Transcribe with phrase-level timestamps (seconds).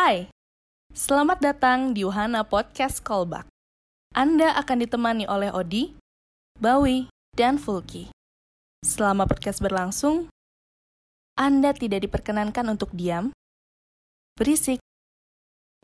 [0.00, 0.32] Hai,
[0.96, 3.44] selamat datang di Wahana Podcast Callback.
[4.16, 5.92] Anda akan ditemani oleh Odi,
[6.56, 8.08] Bawi, dan Fulki.
[8.80, 10.32] Selama podcast berlangsung,
[11.36, 13.36] Anda tidak diperkenankan untuk diam,
[14.40, 14.80] berisik,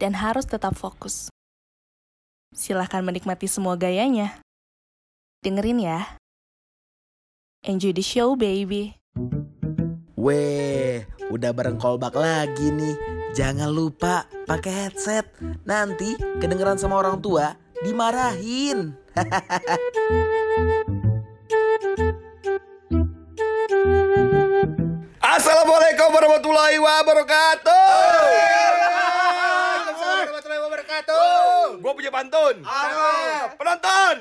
[0.01, 1.29] dan harus tetap fokus.
[2.57, 4.41] Silahkan menikmati semua gayanya.
[5.45, 6.17] Dengerin ya.
[7.69, 8.97] Enjoy the show, baby.
[10.17, 12.97] Weh, udah bareng callback lagi nih.
[13.37, 15.27] Jangan lupa pakai headset.
[15.67, 17.53] Nanti kedengeran sama orang tua
[17.85, 18.95] dimarahin.
[25.37, 29.16] Assalamualaikum warahmatullahi wabarakatuh.
[30.97, 31.85] Wabarakatuh.
[31.85, 32.57] Gue punya pantun.
[33.61, 34.15] Penonton.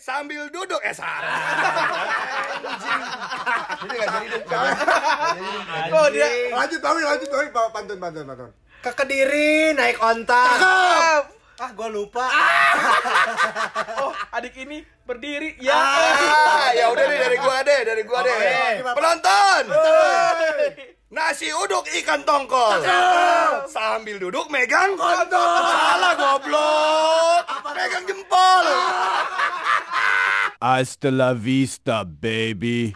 [0.00, 1.36] Sambil duduk eh salah.
[3.84, 4.38] Nggak jadi.
[5.92, 8.50] Oh dia Lanjut Bawi, lanjut Bawi, bawa pantun, pantun, pantun.
[8.80, 10.44] ke Kediri naik onta.
[11.56, 12.28] Ah, gua lupa.
[14.04, 15.56] Oh, adik ini berdiri.
[15.58, 15.72] Ya.
[15.74, 18.84] Ah, ya udah deh dari gua deh, dari gua deh.
[18.84, 19.62] Penonton.
[21.10, 22.84] Nasi uduk ikan tongkol.
[23.96, 25.40] Sambil duduk megang kontol.
[25.72, 27.42] Salah goblok.
[27.64, 28.64] Megang jempol.
[30.60, 32.92] Hasta la vista, baby.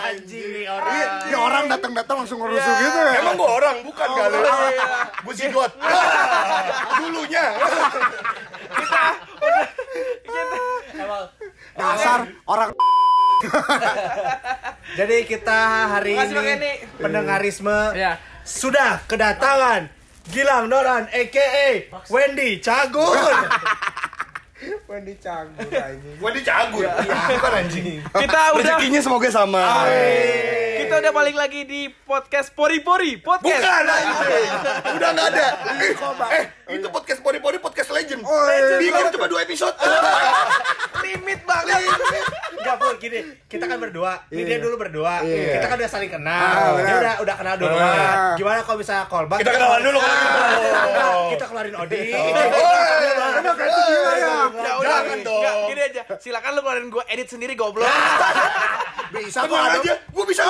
[0.00, 0.96] Anjing nih orang.
[1.28, 3.20] Ini orang datang-datang langsung ngerusuh gitu ya.
[3.20, 4.36] Emang gua orang bukan kali.
[5.28, 5.72] Gua sidot.
[7.04, 7.44] Dulunya.
[11.76, 12.72] Dasar orang
[14.96, 15.58] Jadi kita
[16.00, 18.16] hari ini pendengarisme Ya.
[18.44, 19.88] Sudah kedatangan
[20.28, 23.12] Gilang Noran aka Wendy Cagur.
[24.88, 26.16] Wendy canggung anjing.
[26.16, 26.88] Gua dicagur.
[26.88, 28.00] Bukan anjing.
[28.00, 29.84] Kita udah Rezekinya semoga sama.
[30.94, 33.42] Kita udah balik lagi di podcast Pori Pori Podcast.
[33.50, 34.50] Bukan anjing.
[34.94, 35.46] Udah nggak ada.
[36.30, 38.22] Eh, eh, itu podcast pori-pori podcast legend.
[38.78, 39.74] Bikin cuma dua episode.
[41.02, 41.82] Limit banget.
[42.54, 44.22] Enggak pun gini, kita kan berdua.
[44.30, 45.26] Ini dia dulu berdua.
[45.26, 45.58] Iya.
[45.58, 46.46] Kita kan udah saling Ah, kenal.
[46.78, 46.86] benar.
[46.86, 47.74] Dia udah udah kenal dulu.
[47.74, 48.34] Ah.
[48.38, 49.42] Gimana kalau bisa callback?
[49.42, 50.70] Kita kenalan dulu kalau gitu.
[51.34, 51.98] Kita keluarin Odi.
[52.06, 52.42] Kan gila
[54.14, 54.30] ya.
[54.54, 55.42] Udah, Jangan dong.
[55.74, 56.02] Gini aja.
[56.22, 57.90] Silakan lu keluarin gua edit sendiri goblok.
[59.14, 59.78] Bisa kok ada.
[59.78, 60.42] aja, gua bisa.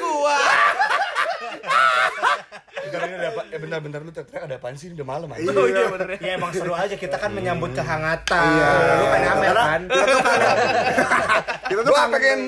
[0.00, 0.36] Gua.
[2.86, 3.42] Bentar, ini ada apa?
[3.50, 4.92] Eh, bentar, bentar lu teriak ada apaan sih?
[4.94, 5.48] Udah malam aja.
[5.50, 6.18] Oh iya bener ya.
[6.20, 8.46] Ya emang seru aja kita kan menyambut kehangatan.
[8.56, 8.70] Iya.
[9.00, 9.82] Lu pengen amer kan?
[11.66, 12.12] Kita tuh kangen.
[12.16, 12.40] pengen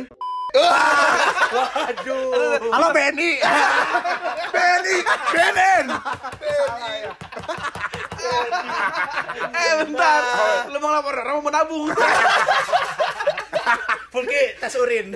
[1.89, 2.57] Aduh.
[2.73, 3.41] Halo Benny.
[4.49, 4.97] Benny,
[5.33, 5.87] Benen.
[9.53, 10.23] Eh bentar.
[10.73, 11.93] Lu mau lapor orang mau nabung.
[14.13, 15.07] Fulki tes urin.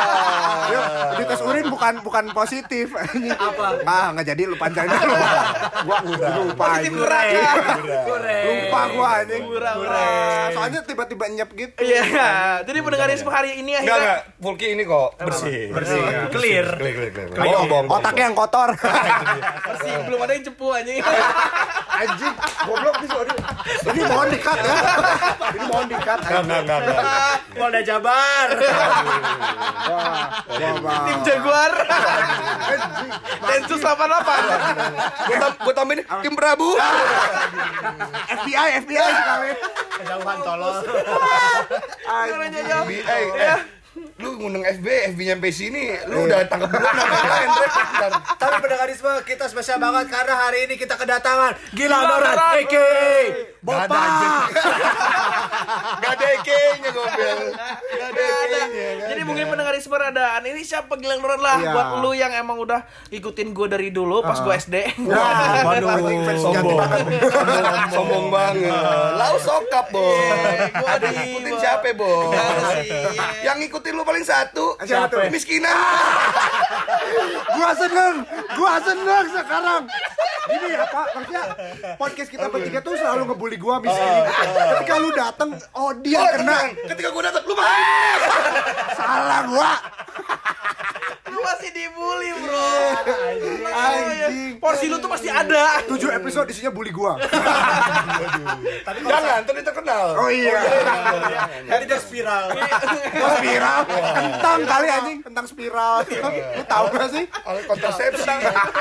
[0.72, 0.84] Yuk,
[1.16, 2.94] di tes urin bukan bukan positif.
[2.94, 3.82] Apa?
[3.82, 5.14] Ah, nggak jadi lu pancain dulu.
[5.80, 5.96] Gua
[6.36, 6.94] lupa Positif anjing.
[6.94, 7.26] kurang.
[8.46, 9.42] Lupa gua anjing.
[10.50, 11.80] Soalnya tiba-tiba nyep gitu.
[11.80, 12.30] Iya.
[12.62, 14.20] Jadi pendengarisme hari ini akhirnya enggak.
[14.38, 15.60] Fulki ini kok bersih.
[15.70, 16.00] Bersih.
[16.30, 16.66] Clear.
[16.70, 17.86] Oh, Bohong, bohong.
[17.90, 18.70] Otaknya yang kotor.
[19.68, 19.94] bersih.
[20.06, 20.98] Belum ada yang cepu anjing.
[21.90, 22.34] Anjing,
[22.64, 23.32] goblok nih sorry.
[23.90, 24.74] Ini mohon dikat ya.
[25.52, 26.18] Ini mohon dikat.
[26.22, 27.04] Enggak, enggak, enggak, enggak.
[27.80, 28.48] Polda Jabar.
[29.88, 30.28] Wah,
[30.60, 31.00] wah, wah.
[31.08, 31.72] Tim Jaguar.
[33.40, 35.24] Densus 88.
[35.24, 36.76] Gua tam- gua tambahin tim Prabu.
[38.28, 39.50] FBI, FBI sekali.
[39.96, 40.76] Kejauhan tolol.
[42.04, 42.84] Caranya jauh.
[42.84, 43.58] Bi- eh, eh,
[44.16, 47.48] lu ngundang FB, FB nyampe sini, lu udah tangkap duluan apa lain.
[48.36, 52.60] Tapi pendengarisme kita spesial banget karena hari ini kita kedatangan Gilang Gilang Noran Noran.
[52.60, 52.86] aka
[53.60, 53.92] Gak ada Bopak.
[53.98, 54.36] anjing.
[56.00, 56.28] Gak ada
[57.10, 58.62] Gak ada.
[59.06, 61.70] Jadi mungkin pendengarisme radaan ini siapa Gilang Noran lah Iya.
[61.70, 64.76] buat lu yang emang udah ikutin gue dari dulu pas gue SD.
[65.04, 65.88] Wah, Waduh.
[66.36, 66.78] Sombong.
[67.90, 68.70] Sombong banget.
[69.16, 70.00] Lau sokap, Bo.
[70.00, 72.30] gua Ada di- ngikutin siapa, Bo?
[73.42, 74.78] Yang ngikutin lu paling satu.
[74.80, 75.20] Siapa tuh?
[77.50, 78.14] Gua seneng,
[78.54, 79.82] gua seneng sekarang.
[80.42, 81.44] Gini ya Pak, maksudnya
[81.94, 84.22] podcast kita bertiga tuh selalu ngebully gua miskin.
[84.74, 86.58] Ketika lu dateng, oh dia Oh, kena.
[86.86, 88.18] Ketika gua datang, lu malah dibully.
[88.98, 89.72] Salah gua.
[91.30, 92.66] Lu masih dibully, Bro.
[93.70, 94.58] Anjing.
[94.58, 95.78] Porsi lu tuh pasti ada.
[95.86, 97.14] Tujuh episode isinya bully gua.
[98.82, 100.18] Jangan, tuh dia terkenal.
[100.18, 100.58] Oh iya.
[101.64, 102.50] Nanti dia spiral.
[103.14, 103.80] Oh, spiral.
[103.88, 106.02] Kentang kali anjing, kentang spiral.
[106.70, 107.24] Tahu gak sih?
[107.26, 108.30] Alat kontrasepsi.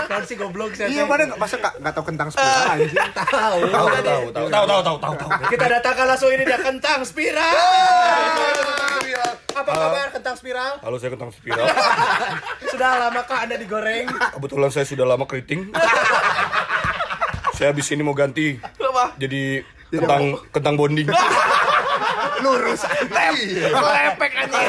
[0.06, 0.86] Kan sih goblok sih.
[0.86, 2.94] Iya, mana masa nggak nggak tahu kentang spiral anjing?
[3.18, 3.60] tahu.
[3.66, 5.30] Tahu, tahu, tahu, tahu, tahu, tahu, tahu.
[5.50, 7.42] Kita datangkan langsung ini dia kentang spiral.
[7.50, 9.34] Alhamdulillah.
[9.60, 10.74] Apa kabar kentang spiral?
[10.80, 11.66] Halo saya Kentang Spiral.
[12.72, 14.08] Sudah lamakah Anda digoreng?
[14.08, 15.74] Kebetulan saya sudah lama keriting.
[17.60, 19.20] saya habis ini mau ganti Apa?
[19.20, 21.12] jadi kentang kentang bonding.
[22.40, 22.88] Lurus.
[22.88, 24.60] Lepek aja.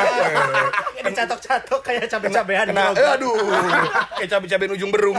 [1.00, 2.67] Ini catok-catok kayak cabe-cabean.
[2.69, 3.37] Kena, di eh, aduh,
[4.20, 5.17] kayak cabai-cabean ujung berung.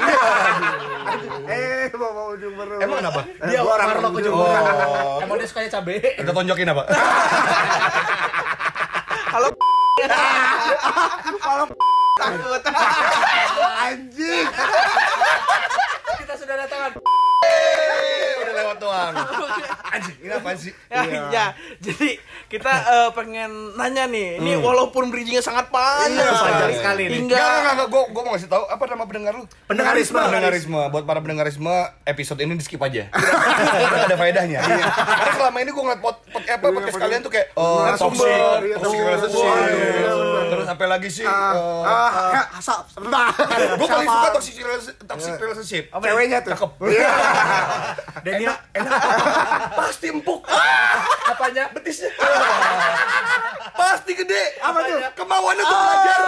[1.50, 2.78] Eh, bawa ujung baru.
[2.78, 3.22] Emang kenapa?
[3.50, 4.46] Dia orang warlock ujung Oh.
[4.46, 5.22] berung.
[5.26, 5.96] Emang dia suka cabe.
[5.98, 6.84] Kita tonjokin apa?
[12.22, 12.62] Takut.
[13.82, 14.48] Anjing.
[16.22, 16.92] Kita sudah datangan.
[18.62, 19.14] Eh, lewat doang.
[19.92, 20.72] Anjing, ini apaan sih?
[20.88, 21.02] Ya,
[21.34, 21.46] ya,
[21.82, 22.10] jadi
[22.46, 27.18] kita eh, pengen nanya nih, ini walaupun bridgingnya sangat panjang, Iya, panjang sekali nih.
[27.18, 29.46] hingga Enggak, enggak, enggak, gue gue mau ngasih tahu apa nama pendengar lu?
[29.66, 30.22] Pendengarisme.
[30.22, 30.82] Pendengarisme.
[30.94, 31.74] Buat para pendengarisme,
[32.06, 33.10] episode ini di skip aja.
[33.10, 34.60] Tidak ada faedahnya.
[34.62, 38.76] Karena selama ini gue ngeliat pot, pot, apa, podcast kalian tuh kayak oh, toxic, iya,
[38.78, 39.46] toxic oh, relationship.
[39.50, 40.12] iya,
[40.52, 41.26] Terus apa lagi sih?
[41.26, 42.84] Ah, ah, asap.
[42.94, 43.26] Sebentar.
[43.80, 44.96] gue paling suka toxic relationship.
[45.08, 45.84] Toxic relationship.
[45.90, 46.52] Ceweknya tuh.
[46.54, 46.72] Cakep.
[48.72, 49.00] Dan dia
[49.76, 50.42] Pasti empuk.
[51.28, 51.70] apanya?
[51.72, 52.12] Betisnya.
[53.76, 54.44] Pasti gede.
[54.62, 55.00] Apa tuh?
[55.16, 56.20] Kemauannya tuh belajar.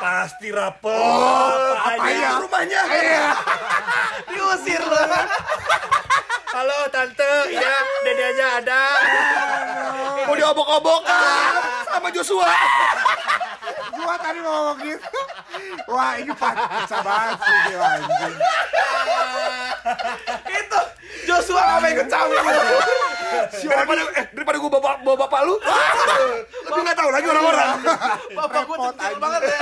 [0.00, 1.74] Pasti rapet.
[1.76, 2.28] apanya?
[2.40, 2.82] rumahnya?
[4.30, 5.08] diusir loh.
[6.50, 8.82] Halo tante, iya dede aja ada.
[10.26, 11.06] Mau diobok-obok
[11.86, 12.50] sama Joshua.
[13.90, 15.20] Gua tadi mau ngomong gitu.
[15.90, 18.34] Wah, ini paksa banget sih dia anjing.
[20.46, 20.80] Itu
[21.26, 22.38] Joshua nggak mau ikut campur.
[23.50, 25.54] Daripada eh daripada gua bapak bawa bapak lu.
[26.70, 27.68] Lebih nggak tahu lagi orang-orang.
[28.38, 29.18] Bapak kecil anjing.
[29.18, 29.58] banget ya.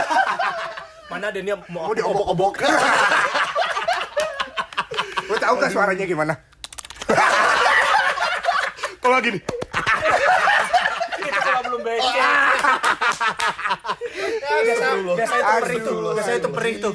[1.09, 2.53] Mana Denia mau Mau diobok-obok.
[5.29, 6.33] Lu tahu gak suaranya gimana?
[9.01, 9.41] Kalau gini.
[11.21, 12.78] Kita kalau belum becek.
[14.19, 16.95] Ya, biasa, biasa itu perih tuh, biasa itu perih tuh.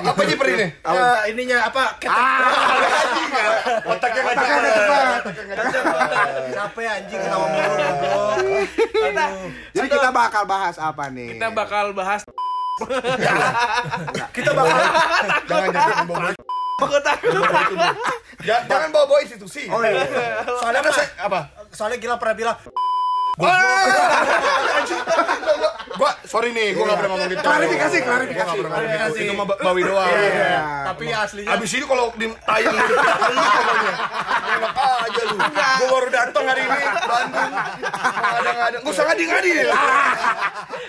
[0.00, 0.70] Apa aja perih nih?
[0.80, 1.82] Ya, ininya apa?
[1.98, 2.24] Ketek.
[3.90, 6.28] Otaknya nggak Takkan cepat.
[6.48, 7.68] Capek anjing ketawa mulu.
[7.68, 8.36] goblok.
[8.88, 9.24] Kita,
[9.70, 11.28] Jadi kita bakal bahas apa nih?
[11.34, 12.22] kita bakal bahas
[14.30, 14.78] Kita bakal
[15.44, 16.30] jangan jangan bawa.
[18.38, 19.66] Ja- jangan bawa bawa institusi.
[19.66, 20.06] Oh iya.
[20.56, 21.40] Soalnya kan saya apa?
[21.68, 22.56] Soalnya gila pernah bilang,
[25.98, 27.42] Gua sorry nih, gua nggak pernah ngomong gitu.
[27.42, 28.46] Klarifikasi, Gua klarifikasi.
[28.46, 29.18] nggak pernah ngomong gitu.
[29.20, 30.06] Itu mah ba- bawi doang.
[30.08, 30.58] Iya.
[30.84, 32.94] tapi aslinya Abis ini kalau di tayang depan
[33.28, 33.92] lu pokoknya.
[34.48, 35.36] Enak aja lu.
[35.78, 37.50] Gua baru datang hari ini Bandung.
[38.14, 38.80] Ngadang-ngadang.
[38.82, 39.50] Gua usah ngadi-ngadi.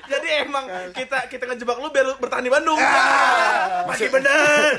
[0.07, 2.77] Jadi emang kita kita ngejebak lu biar lu bertahan di Bandung.
[3.85, 4.77] Masih bener.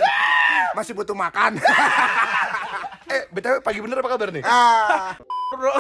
[0.73, 1.59] Masih butuh makan.
[3.11, 4.39] Eh, BTW pagi bener apa kabar nih?
[4.41, 5.19] ah.
[5.51, 5.75] Bro.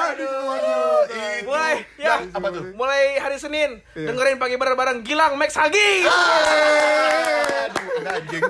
[0.00, 1.00] Aduh, aduh.
[1.44, 2.19] Mulai ya.
[2.30, 2.62] Apa tuh?
[2.74, 6.06] Mulai hari Senin dengerin pagi bareng bareng Gilang Max Hagi.
[6.06, 8.42] Aduh, anjing.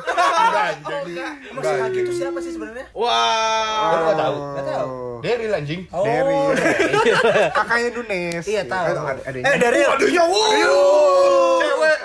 [0.51, 1.05] Anjing.
[1.61, 2.87] Si Haki itu siapa sih sebenarnya?
[2.93, 3.91] Wah.
[3.91, 4.37] Gua nggak tahu.
[4.37, 4.89] Nggak tahu.
[5.21, 5.81] Dari anjing.
[5.87, 6.37] Dari
[7.57, 8.45] kakaknya Dunes.
[8.47, 8.87] Iya, tahu.
[9.29, 11.61] Eh, dari Aduhnya, wuh.
[11.61, 11.99] Cewek.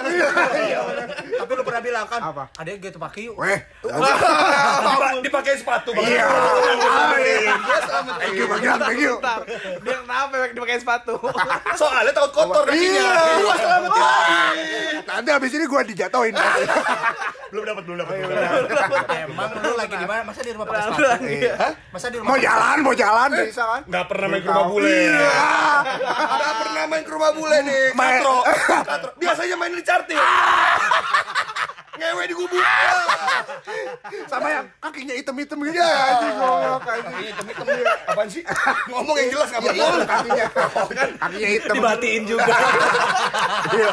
[1.46, 2.50] Tapi lu pernah bilang kan Apa?
[2.52, 3.38] ada yang gitu pakai yuk.
[3.38, 5.94] Weh, Dipa- Dipakai sepatu.
[5.94, 6.26] Iya.
[8.18, 9.14] Thank you, Bang thank you.
[9.86, 11.22] Dia kenapa dipakai sepatu?
[11.80, 13.06] Soalnya takut kotor kakinya.
[13.38, 13.54] Iya.
[13.56, 14.10] Selamat ya.
[15.06, 16.34] Nanti abis ini gua dijatoin.
[17.46, 18.16] Belum dapat, belum dapat.
[19.16, 20.28] Emang lu lagi di mana?
[20.28, 21.24] Masa di rumah pakai sepatu?
[21.24, 21.54] Iya.
[21.88, 23.82] Masa di rumah Mau jalan, mau jalan bisa kan?
[23.86, 25.00] Nggak pernah main ke rumah bule.
[26.36, 27.84] Nggak pernah main ke rumah bule nih.
[27.94, 28.38] Main- Katro.
[28.84, 29.10] Katro.
[29.16, 30.20] Biasanya main di cartil.
[31.96, 32.60] Ngewe di gubuk.
[34.28, 35.80] Sama yang kakinya hitam-hitam gitu.
[35.80, 37.16] Ya, anjing ngomong anjing.
[37.24, 37.96] Hitam-hitam.
[38.12, 38.44] Apaan sih?
[38.92, 40.00] Ngomong yang jelas nggak Iya, betul.
[40.04, 40.46] kakinya.
[41.16, 41.74] Kakinya hitam.
[41.80, 42.54] dibatiin juga.
[43.72, 43.90] Iya.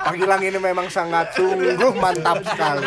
[0.00, 2.86] Pak Gilang ini memang sangat sungguh mantap sekali.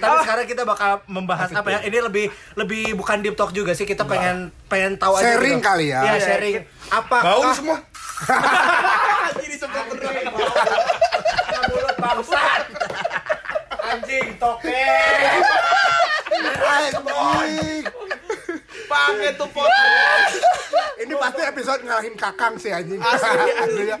[0.00, 1.78] Tapi sekarang kita bakal membahas apa ya?
[1.82, 3.90] Ini lebih lebih bukan deep talk juga sih.
[3.90, 5.34] Kita pengen pengen tahu aja.
[5.34, 5.66] Sharing gitu.
[5.66, 6.00] kali ya.
[6.06, 6.54] Iya, sharing.
[6.94, 7.16] Apa?
[7.26, 7.78] Bau semua.
[9.40, 9.82] Jadi sempat
[12.20, 12.62] bangsat.
[13.80, 14.84] Anjing toke.
[16.60, 17.84] Anjing.
[18.90, 19.70] Pakai tuh pot.
[21.00, 23.00] Ini pasti episode ngalahin kakang sih anjing.
[23.00, 23.96] Asli, ya.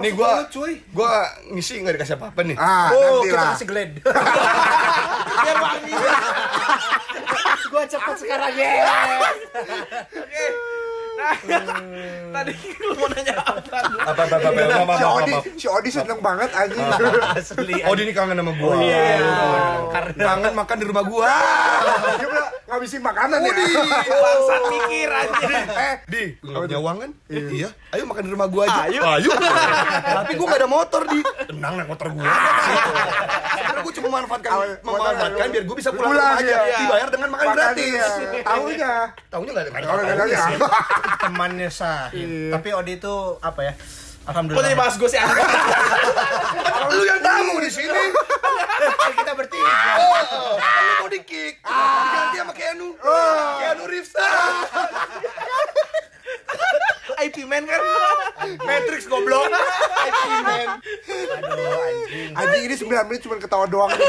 [0.00, 0.46] Nih gua,
[0.96, 1.12] gua
[1.52, 2.56] ngisi nggak dikasih apa-apa nih.
[2.56, 3.90] Ah, Oh, kita kasih glad.
[5.44, 5.92] Biar wangi.
[7.70, 8.82] Gua cepet sekarang ya.
[10.10, 10.46] Oke.
[12.30, 13.76] Tadi lu mau nanya apa?
[14.06, 16.86] Apa apa apa apa apa Si apa, Odi, si Odi seneng banget anjing.
[17.34, 17.74] Asli.
[17.84, 18.74] Oh, dia ini kangen sama gua.
[19.90, 21.32] Karena Kangen makan di rumah gua.
[22.16, 23.52] Dia udah ngabisin makanan ya.
[24.06, 25.46] Bangsat mikir aja.
[25.70, 27.10] Eh, Di, lu nggak punya uang kan?
[27.28, 27.68] Iya.
[27.90, 28.80] Ayo makan di rumah gua aja.
[28.86, 29.00] Ayo.
[29.02, 29.30] Ayo.
[30.22, 31.18] Tapi gua nggak ada motor di.
[31.46, 32.30] Tenang naik motor gua.
[33.50, 34.50] Sebenarnya gua cuma memanfaatkan
[34.80, 36.56] memanfaatkan biar gua bisa pulang, aja.
[36.62, 36.78] iya.
[36.78, 37.90] Dibayar dengan makan gratis.
[37.92, 38.08] ya.
[38.46, 38.92] Tahunya.
[39.28, 39.88] Tahunya nggak ada.
[39.90, 40.44] Orang nggak tahu ya.
[41.18, 42.54] Temannya Sahid.
[42.54, 43.74] Tapi Odi itu apa ya?
[43.74, 44.76] Kok jadi Alhamdulillah.
[44.78, 45.18] bahas gue sih?
[46.94, 48.04] Lu yang tamu di sini.
[48.94, 49.72] Kan kita bertiga.
[49.98, 50.22] Oh,
[50.62, 51.58] lu mau di kick.
[51.64, 52.94] Diganti sama Keanu.
[53.58, 54.12] Keanu Reeves.
[57.20, 57.80] IP man kan?
[58.62, 59.50] Matrix goblok.
[59.50, 60.69] IP man.
[62.34, 64.06] Anjing ini 9 menit cuma ketawa doang nih.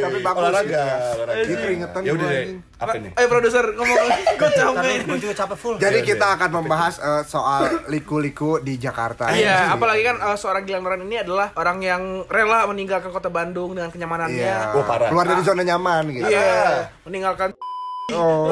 [0.00, 0.40] Tapi bagus.
[0.40, 0.84] Olahraga,
[1.16, 1.44] olahraga.
[1.44, 2.44] Ini keringetan Ya udah deh.
[2.80, 3.10] Apa nih?
[3.12, 3.96] Eh produser ngomong
[4.40, 5.74] gue capek Gue juga capek full.
[5.76, 9.28] Jadi kita akan membahas eh, soal liku-liku di Jakarta.
[9.32, 13.76] Iya, apalagi kan eh, seorang Gilang Noran ini adalah orang yang rela meninggalkan kota Bandung
[13.76, 14.40] dengan kenyamanannya.
[14.40, 14.76] Iya.
[14.76, 15.08] Oh, parah.
[15.12, 16.28] Keluar dari zona nyaman gitu.
[16.28, 17.52] Iya, meninggalkan
[18.10, 18.50] Oh,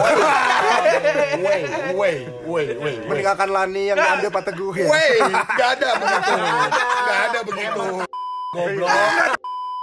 [1.43, 1.67] Wey,
[1.99, 2.17] wey,
[2.47, 2.95] wey, wey.
[3.11, 4.87] meninggalkan Lani yang diambil Pak Teguh ya.
[4.87, 5.19] Wey,
[5.59, 6.33] gak ada begitu.
[7.03, 7.85] Gak ada begitu.
[8.55, 8.89] Goblok.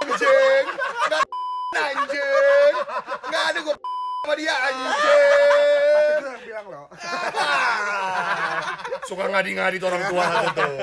[0.09, 0.65] Anjing.
[1.77, 2.73] Anjing.
[3.29, 3.75] Gak ada gue
[4.25, 4.89] sama dia anjing.
[4.89, 6.85] Teguh yang bilang loh.
[9.05, 10.75] Suka ngadi-ngadi tuh orang tua satu tuh.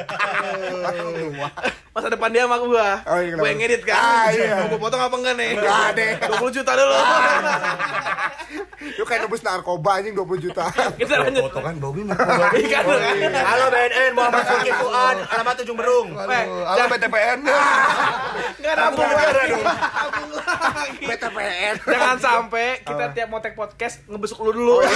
[1.92, 3.02] masa depan dia sama gua.
[3.04, 3.98] Oh, iya, Gua yang edit kan.
[3.98, 4.62] Ah, iya.
[4.62, 5.50] Mau gua potong apa enggak nih?
[5.58, 6.12] Enggak deh.
[6.38, 6.94] 20 juta dulu.
[8.98, 10.64] Lu kayak nebus narkoba anjing 20 juta.
[11.02, 11.42] Kita lanjut.
[11.50, 12.16] Potongan Bobby mah.
[12.54, 13.16] Ikan lu kan.
[13.42, 16.08] Halo BNN, Muhammad Fulki Fuad, alamat Ujung Berung.
[16.14, 17.38] Eh, Halo BTPN.
[17.42, 18.74] Enggak.
[18.78, 19.62] Tabung lagi.
[21.02, 21.74] PTPN.
[21.84, 24.76] Jangan sampai kita tiap mau take podcast ngebesuk lu dulu.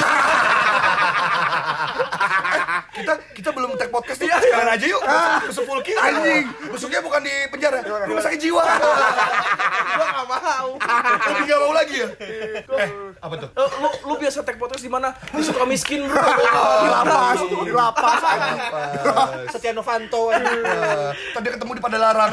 [2.96, 4.28] Kita kita belum tag podcast tuh.
[4.28, 5.02] Sekarang aja yuk.
[5.48, 6.00] Besok full kill.
[6.00, 6.48] Anjing.
[6.72, 7.84] Besoknya bukan di penjara.
[7.84, 8.64] Rumah sakit jiwa.
[8.64, 10.70] Gua enggak mau.
[11.28, 12.08] Lebih gak mau lagi ya?
[12.16, 13.48] Eh, apa tuh?
[13.50, 15.10] Eh, Lu lu biasa take podcast di mana?
[15.12, 16.20] Di suka miskin bro.
[16.84, 18.20] Di lapas, di lapas.
[19.50, 20.30] Setia Novanto.
[21.34, 22.30] Tadi ketemu di Padalarang.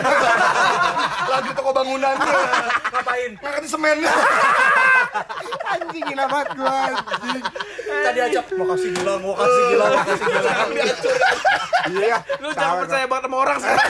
[1.31, 2.15] Lagi toko bangunan.
[2.15, 3.31] Ngapain?
[3.39, 3.97] Ngangkatin semen.
[5.63, 7.43] Anjing gila banget gua anjing.
[8.03, 10.69] Tadi ajak mau kasih gilang, mau kasih gilang, mau kasih gilang.
[11.83, 12.17] Iya.
[12.39, 13.87] Lu jangan percaya banget sama orang sekarang.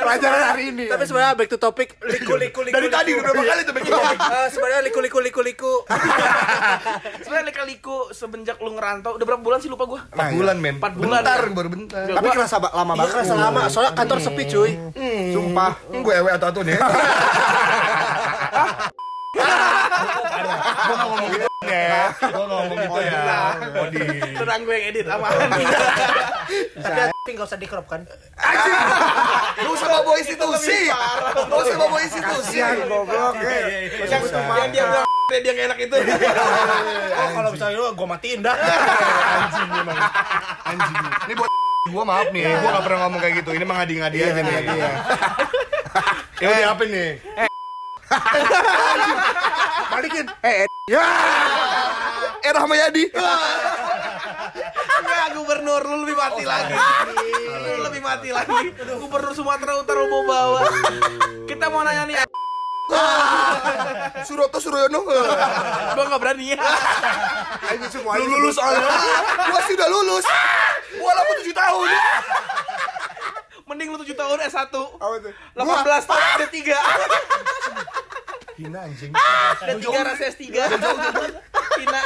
[0.00, 0.84] Pelajaran hari ini.
[0.86, 2.72] Tapi sebenarnya back to topic liku liku liku.
[2.72, 4.18] Dari tadi udah berapa kali tuh bikin topik.
[4.18, 5.72] Eh, sebenarnya liku liku liku liku.
[7.18, 10.00] Sebenarnya lika-liku semenjak lu ngerantau udah berapa bulan sih lupa gua?
[10.10, 10.76] Nah, bulan men.
[10.76, 11.50] Empat bulan, Bentar, ya?
[11.50, 12.04] baru bentar.
[12.08, 13.12] Tapi gua- kerasa lama Iya banget.
[13.12, 14.70] kerasa lama, soalnya kantor sepi cuy.
[15.30, 15.72] Sumpah.
[15.84, 16.76] Hmm, gue ewe atau atau nih.
[19.36, 22.08] Gue gak ngomong gitu ya.
[22.16, 23.22] Gue gak ngomong gitu ya.
[23.76, 24.00] Body.
[24.40, 25.30] Tenang gue yang edit aman.
[26.80, 28.08] Tapi nggak usah di crop kan?
[28.40, 28.78] Anjing.
[29.68, 30.78] Lu sama bawa institusi.
[31.44, 32.58] Lu sama bawa institusi.
[32.64, 33.34] Kasihan goblok.
[33.44, 33.92] eh.
[34.08, 35.96] yang, yang dia bilang dia gak enak itu.
[37.12, 38.56] Oh kalau misalnya lu gue matiin dah.
[38.56, 39.98] Anjing emang.
[40.64, 40.96] Anjing.
[41.28, 41.50] Ini buat
[41.88, 43.50] gue maaf nih, gue gak pernah ngomong kayak gitu.
[43.52, 44.56] Ini mah ngadi-ngadi aja nih.
[44.64, 44.92] Iya.
[46.40, 47.08] Ya apa nih?
[49.92, 50.26] Balikin.
[50.42, 50.68] Eh, eh.
[50.88, 51.04] ya.
[52.44, 53.04] Eh Rahmayadi.
[54.98, 56.76] Enggak, gubernur lu lebih mati lagi.
[57.68, 58.72] Lu lebih mati lagi.
[58.76, 60.62] Gubernur Sumatera Utara mau bawa.
[61.44, 62.16] Kita mau nanya nih,
[64.24, 65.04] Suroto Suroyono.
[65.04, 66.58] gua nggak berani ya.
[67.68, 68.88] Anjing semua Lu lulus soalnya.
[69.48, 70.24] Gua sih udah lulus.
[70.96, 71.88] Walaupun 7 tahun.
[73.68, 74.72] Mending lu 7 tahun S1.
[74.72, 75.32] Apa tuh?
[75.52, 76.56] 18 tahun ada 3.
[78.58, 79.14] Hina anjing.
[79.14, 80.42] Ada 3 rasa S3.
[81.78, 82.00] Tina.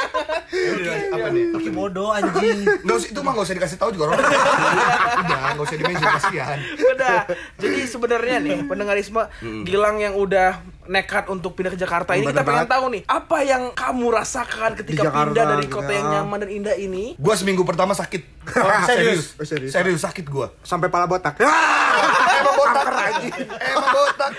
[1.09, 1.45] Apa nih?
[1.49, 2.61] Laki bodoh anjing.
[2.85, 4.21] Nggak usah, itu mah nggak usah dikasih tahu juga orang.
[4.21, 6.57] Udah, nggak usah dimention kasihan.
[6.77, 7.17] Udah.
[7.57, 9.21] Jadi sebenarnya nih pendengarisme
[9.65, 12.73] Gilang yang udah nekat untuk pindah ke Jakarta ini Bener kita pengen banget.
[12.75, 15.95] tahu nih apa yang kamu rasakan ketika Jakarta, pindah dari gitu kota ya.
[15.95, 18.21] yang nyaman dan indah ini Gua seminggu pertama sakit.
[18.91, 19.39] serius?
[19.39, 19.71] Oh, serius.
[19.71, 20.51] Serius sakit gua.
[20.61, 21.39] Sampai pala botak.
[22.63, 23.33] Botak Kanker, anjing.
[23.59, 24.29] Emang botak.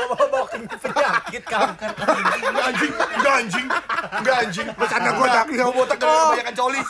[0.00, 0.44] Bawa-bawa
[0.80, 1.90] penyakit kanker.
[1.92, 3.66] Enggak anjing, enggak anjing.
[4.16, 4.66] Enggak anjing.
[4.72, 5.44] Bercanda gua, Dak.
[5.46, 6.80] Gua botak karena kebanyakan coli.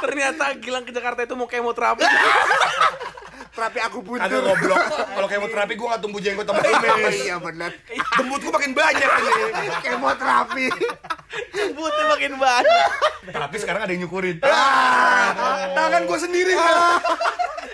[0.00, 2.04] ternyata Gilang ke Jakarta itu mau kemoterapi
[3.50, 4.40] Terapi aku Kagak buntur.
[4.46, 4.80] goblok.
[5.10, 7.16] Kalau kemoterapi gua enggak tumbuh jenggot sama kumis.
[7.26, 7.70] Iya benar.
[8.16, 9.44] Jembut gua makin banyak ini.
[9.84, 10.66] Kemoterapi.
[11.50, 12.88] Jembutnya makin banyak
[13.30, 14.40] Tapi sekarang ada yang nyukurin.
[14.40, 16.54] Ah, tangan gua sendiri.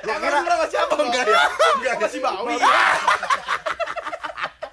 [0.07, 1.43] Gua kira sama siapa enggak ya
[1.83, 2.55] enggak masih bawi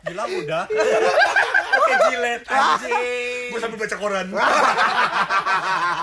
[0.04, 0.64] Bilang udah.
[1.74, 3.50] Oke jilet anjing.
[3.50, 4.28] Gue sambil baca koran.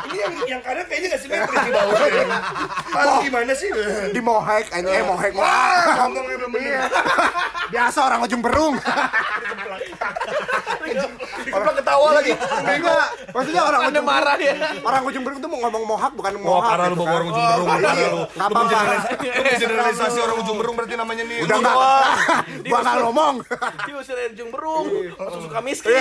[0.08, 2.26] Ini yang yang kanan kayaknya nggak simetris di bawahnya.
[2.96, 3.68] Lalu gimana sih?
[4.10, 6.88] Di mohek, eh, eh mohek ngomongnya belum bener.
[7.70, 8.74] Biasa orang ujung berung.
[11.40, 12.32] Kita ketawa lagi.
[12.32, 14.54] Enggak, maksudnya orang ujung marah ya.
[14.80, 16.70] Orang ujung berung tuh mau ngomong mohak bukan Oh, mohak.
[16.70, 17.16] parah lu gitu bawa kan.
[17.16, 21.38] orang ujung berung, lu mengeneralisasi orang ujung berung berarti namanya nih.
[21.44, 21.76] Udah enggak.
[22.70, 23.34] Gua enggak ngomong.
[23.84, 24.86] Dia usir dari ujung berung.
[25.14, 25.92] Langsung suka miskin.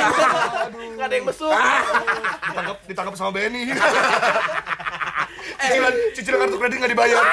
[0.96, 1.52] Nggak ada yang besuk.
[1.52, 3.70] Ditangkap, ditangkap sama Benny.
[5.60, 7.24] cicilan, cicilan kartu kredit nggak dibayar.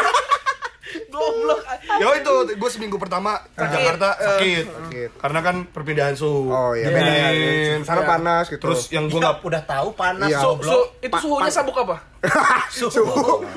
[1.07, 1.61] Goblok.
[1.97, 4.65] Ya itu, gue seminggu pertama ke Jakarta sakit.
[4.69, 5.11] Sakit.
[5.17, 6.53] Karena kan perbedaan suhu.
[6.53, 7.29] Oh iya beda ya.
[7.33, 7.81] Dingin.
[7.83, 8.61] Sana panas gitu.
[8.61, 10.39] Terus yang gue nggak udah tahu panas Iya.
[10.39, 10.69] Goblok.
[10.69, 11.97] su, itu suhunya sabuk apa?
[12.81, 13.01] suhu.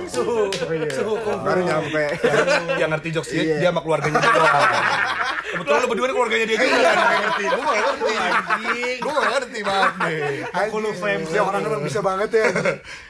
[0.07, 1.15] Suhu.
[1.43, 2.03] Baru nyampe.
[2.77, 3.55] yang ngerti jokes dia, Iya.
[3.59, 4.63] dia sama keluarganya doang.
[5.49, 7.43] Kebetulan lu berdua nih keluarganya dia juga kan yang ngerti.
[7.49, 8.65] Gue gak ngerti.
[9.01, 10.19] Gue gak ngerti maaf deh.
[10.53, 12.45] Aku lu fame sih orang orang bisa banget ya.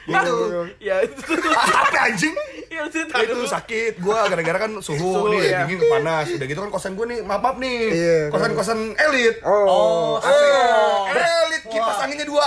[0.08, 0.34] Itu.
[0.80, 1.20] Ya itu.
[1.84, 2.34] Apa anjing?
[2.70, 5.66] Ya Ya, itu sakit gue gara-gara kan suhu, Suhu, nih iya.
[5.66, 9.42] dingin panas udah gitu kan kosan gue nih maaf maaf nih Iya, kosan kosan elit
[9.42, 10.22] Oh.
[10.22, 12.46] oh, elit kipas anginnya dua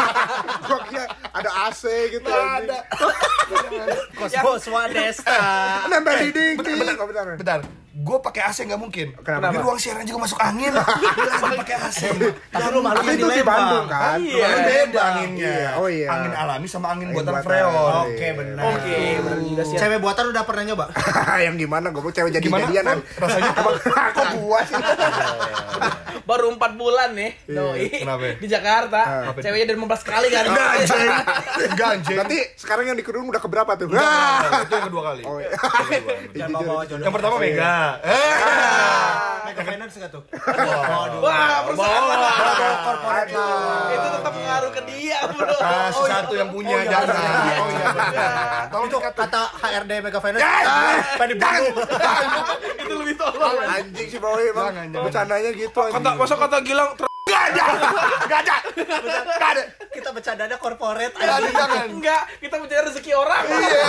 [0.64, 2.24] Gua kira ada AC gitu.
[2.24, 2.78] ada
[4.16, 5.38] Kosmo Swadesta.
[5.88, 6.56] Nempel di dinding.
[6.56, 7.60] bentar Oh, bentar bentar.
[8.00, 9.52] Gue pakai AC nggak mungkin Kenapa?
[9.52, 12.00] di ruang siaran juga masuk angin Gila, pakai AC
[12.48, 14.16] Tapi lu malu itu di Bandung kan.
[14.16, 14.40] Iya.
[14.42, 16.08] Kan beda anginnya Iya, oh iya.
[16.08, 17.44] angin alami sama angin Angin buatan buatan.
[17.44, 18.62] freon Oke, benar.
[18.72, 19.76] Oke, benar juga sih.
[19.76, 20.84] Cewek buatan udah pernah nyoba?
[21.44, 23.00] yang gimana gue mau cewek jadi Gimana, jadian Fon?
[23.20, 23.50] Rasanya?
[24.16, 24.76] kok gua sih
[26.20, 27.90] Baru 4 bulan nih, Doi.
[28.38, 29.34] Di Jakarta.
[29.34, 30.44] Ceweknya udah 15 kali kan.
[30.46, 31.10] enggak anjing
[31.68, 33.90] enggak anjing Nanti sekarang yang di kerudung udah keberapa tuh?
[33.90, 35.50] Nah, itu yang kedua kali Oh, iya.
[36.96, 38.34] Yang pertama Mega eh
[39.42, 40.22] Mega Finance enggak tuh?
[41.20, 42.34] Wah, perusahaan lah.
[42.80, 43.26] Korporat
[43.90, 45.54] Itu tetap ngaruh ke dia, Bro.
[45.56, 47.16] kasih satu yang punya jangan
[47.56, 48.64] Oh iya benar.
[48.68, 50.40] tolong Itu dikat kata HRD Mega Finance.
[50.40, 50.62] Eh,
[51.16, 51.74] Pengen dibunuh.
[52.78, 53.54] Itu lebih tolong.
[53.60, 56.14] Anjing sih Boy emang bercandanya gitu Kata anjing.
[56.16, 56.90] masa kata Gilang
[57.22, 57.64] Gak ada
[58.26, 58.56] Gak ada
[59.32, 61.12] Gak ada Kita bercandanya korporat.
[61.12, 63.42] Gak ada jangan enggak, kita mencari rezeki orang.
[63.44, 63.82] Iya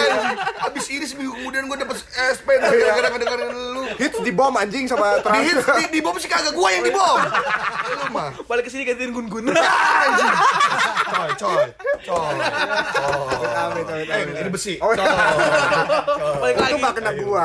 [0.61, 3.71] Abis ini seminggu kemudian gue dapet SP Gara-gara ngedengerin lu
[4.03, 5.46] Hits di bom anjing sama Di trans.
[5.46, 8.81] hits, di, di bom sih kagak gue yang di bom Lu mah Balik ke sini
[8.81, 9.46] gantiin gun-gun.
[10.03, 10.33] Anjing
[11.05, 11.66] Coy coy
[12.01, 12.35] Coy
[13.53, 14.35] Amit, amit, Eh amit.
[14.35, 15.05] ini besi Oh iya.
[16.35, 16.81] Balik Itu lagi.
[16.81, 17.44] gak kena gua.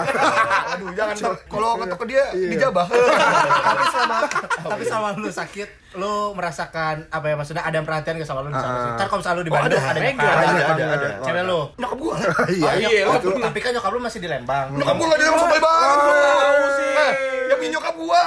[0.73, 1.15] Aduh jangan
[1.45, 2.49] Kalau ketok ke dia Iya.
[2.53, 4.17] Dijabah tapi selama
[4.57, 8.57] tapi selama lu sakit, lu merasakan apa ya maksudnya ada perhatian gak sama lu di
[8.57, 8.89] sana sih?
[8.89, 8.95] Ah.
[8.95, 9.99] Ntar kalau misalnya lu di Oh, Bandung ada.
[9.99, 11.09] nyokap, Ada, ada, ada, ada.
[11.21, 11.61] Cewek lu.
[11.77, 12.15] Nyokap gue
[12.53, 12.71] Iya.
[12.79, 13.17] Iya, lah.
[13.17, 14.67] Itu, tapi kan nyokap lu masih di Lembang.
[14.73, 15.99] Nyokap gue gak ada sampai banget.
[16.97, 17.13] Eh
[17.47, 18.21] yang punya nyokap gue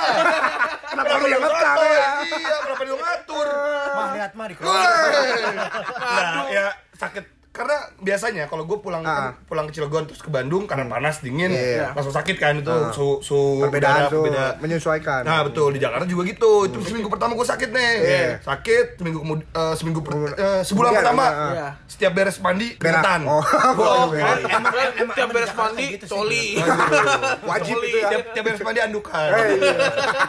[0.90, 2.08] Kenapa lu yang ya?
[2.20, 3.48] Iya kenapa dia ngatur
[3.90, 9.36] Mah lihat mah di Nah, ya sakit karena biasanya kalau gue pulang Ah.
[9.44, 11.92] pulang ke Cilegon terus ke Bandung karena panas dingin Iya.
[11.92, 12.88] langsung sakit kan itu Ah.
[12.90, 14.56] su, su Perbedaan tuh berbeda.
[14.58, 15.22] menyesuaikan.
[15.22, 16.64] Nah betul di Jakarta juga gitu.
[16.64, 17.94] Itu seminggu pertama gue sakit nih.
[18.00, 18.32] Iya.
[18.40, 19.44] Sakit seminggu kemudian
[19.76, 21.26] seminggu per- eh, sebulan kemudian, pertama.
[21.52, 21.68] Iya.
[21.86, 23.22] Setiap beres mandi keringetan.
[23.26, 23.44] Oh.
[24.00, 26.46] Oh, kan emang emang- tiap emang beres di Jakarta mandi gitu coli.
[27.42, 27.90] Wajib Coli.
[27.90, 28.10] itu ya.
[28.10, 29.28] Tiap, tiap beres mandi andukan.
[29.30, 29.76] Eh, iya.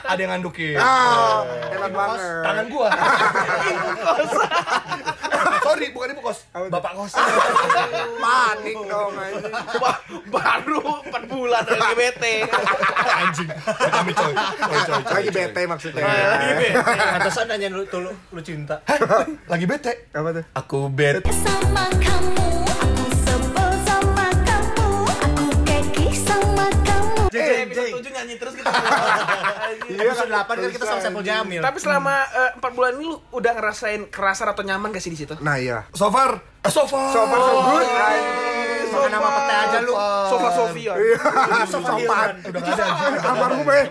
[0.05, 0.75] Ada yang andukin.
[0.75, 2.19] Ah, enak banget.
[2.43, 2.89] Tangan gua.
[5.71, 6.51] Sorry, bukan ibu kos.
[6.51, 7.15] Bapak kos.
[8.27, 9.55] Panik dong anjing.
[9.79, 12.35] Ba- Baru 4 bulan lagi bete.
[13.07, 13.49] Anjing.
[13.71, 14.35] Kami coy.
[14.35, 16.03] Coy, coy, coy, Lagi bete maksudnya.
[16.03, 16.75] Lagi bete.
[16.83, 18.83] Pantesan nanya lu tuh lu, lu cinta.
[19.47, 20.11] Lagi bete.
[20.11, 20.45] Apa tuh?
[20.59, 21.31] Aku bete.
[21.31, 22.70] sama kamu
[28.31, 28.71] nyanyi terus kita.
[30.07, 31.61] Episode 8 kan kita sama Saiful Jamil.
[31.61, 32.15] Tapi selama
[32.55, 35.35] 4 bulan ini lu udah ngerasain kerasa atau nyaman gak sih di situ?
[35.43, 35.83] Nah iya.
[35.91, 36.39] So far.
[36.63, 37.11] eh, So far.
[37.11, 37.89] So far so good.
[38.91, 39.93] Makan nama pete aja lu.
[40.27, 40.93] Sofa Sofia.
[41.65, 42.29] Sopan.
[42.45, 43.15] Udah gak ada anjing.
[43.21, 43.85] Almarhum eh.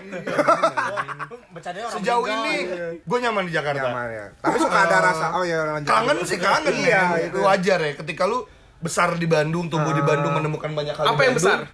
[1.90, 2.54] Sejauh ini
[2.96, 3.84] gue nyaman di Jakarta.
[3.86, 4.26] Nyaman ya.
[4.40, 5.88] Tapi suka ada rasa oh ya lanjut.
[5.88, 7.26] Kangen sih kangen Iya, men.
[7.28, 7.38] itu.
[7.40, 8.44] Wajar ya ketika lu
[8.80, 11.68] besar di Bandung, tumbuh di Bandung, menemukan banyak hal Apa yang besar?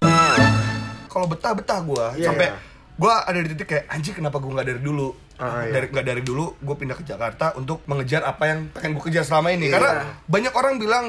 [1.07, 2.59] Kalau betah betah gua Iya, sampai iya.
[2.93, 5.09] gua ada di titik kayak anjing kenapa gua nggak dari dulu.
[5.35, 5.69] Ah, iya.
[5.71, 9.21] dari nggak dari dulu gue pindah ke Jakarta untuk mengejar apa yang pengen gue kejar
[9.21, 9.77] selama ini Iya.
[9.77, 9.91] karena
[10.25, 11.05] banyak orang bilang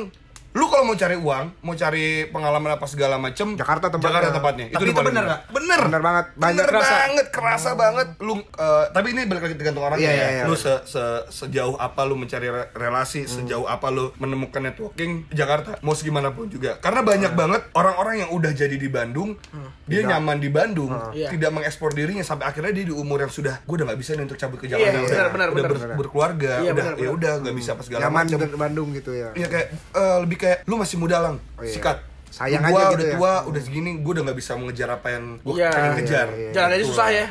[0.51, 4.17] Lu kalau mau cari uang, mau cari pengalaman apa segala macem Jakarta tempatnya.
[4.17, 4.65] Jakarta tempatnya.
[4.67, 5.25] Tapi itu paling bener bener.
[5.29, 5.41] nggak?
[5.53, 5.81] Bener.
[5.85, 6.25] Bener banget.
[6.33, 6.95] Banyak Bener kerasa.
[6.97, 8.09] banget, kerasa banget.
[8.19, 10.19] Lu eh, tapi ini balik lagi tergantung orangnya Iya, ya.
[10.19, 10.45] iya, iya.
[10.45, 13.31] Lu se, se- sejauh apa lu mencari re- relasi, Hmm.
[13.39, 16.81] sejauh apa lu menemukan networking di Jakarta, mau segimana pun juga.
[16.81, 19.37] Karena banyak banget orang-orang yang udah jadi di Bandung,
[19.85, 21.29] dia nyaman di Bandung, Iya.
[21.29, 24.25] tidak mengekspor dirinya sampai akhirnya dia di umur yang sudah gue udah nggak bisa nih
[24.25, 25.81] untuk cabut ke Iya, Jakarta, iya, udah, benar, benar, udah benar.
[25.87, 28.39] ber- berkeluarga, Iya, udah ya udah nggak bisa apa segala Nyaman macam.
[28.41, 29.29] di Bandung gitu ya.
[29.33, 31.71] Iya kayak eh, lebih kayak lu masih muda lang, Oh, iya.
[31.71, 31.99] sikat.
[32.29, 33.15] Sayang gua aja gitu udah ya.
[33.15, 36.27] tua, udah segini, gue udah nggak bisa mengejar apa yang gue Iya, pengen iya, kejar.
[36.31, 36.51] iya.
[36.51, 37.27] Jalan aja susah ya.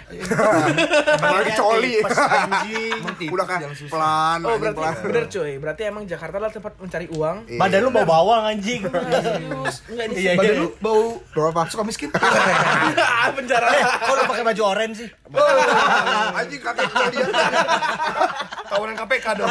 [1.17, 1.93] Apalagi coli.
[3.27, 4.93] Udah kan pelan, Oh berarti pelan.
[5.03, 7.37] bener cuy, berarti emang Jakarta adalah tempat mencari uang.
[7.47, 7.59] Iya.
[7.59, 8.81] Badan lu bau bawang anjing.
[9.27, 10.61] Serius, enggak ini Iya, Badan iya.
[10.61, 11.61] lu bau Bau apa?
[11.67, 12.09] suka miskin.
[12.13, 13.67] Ah, penjara.
[13.99, 15.09] Kok lu pakai baju oranye sih?
[16.33, 17.27] Anjing kata dia.
[18.67, 19.49] Tawaran KPK dong.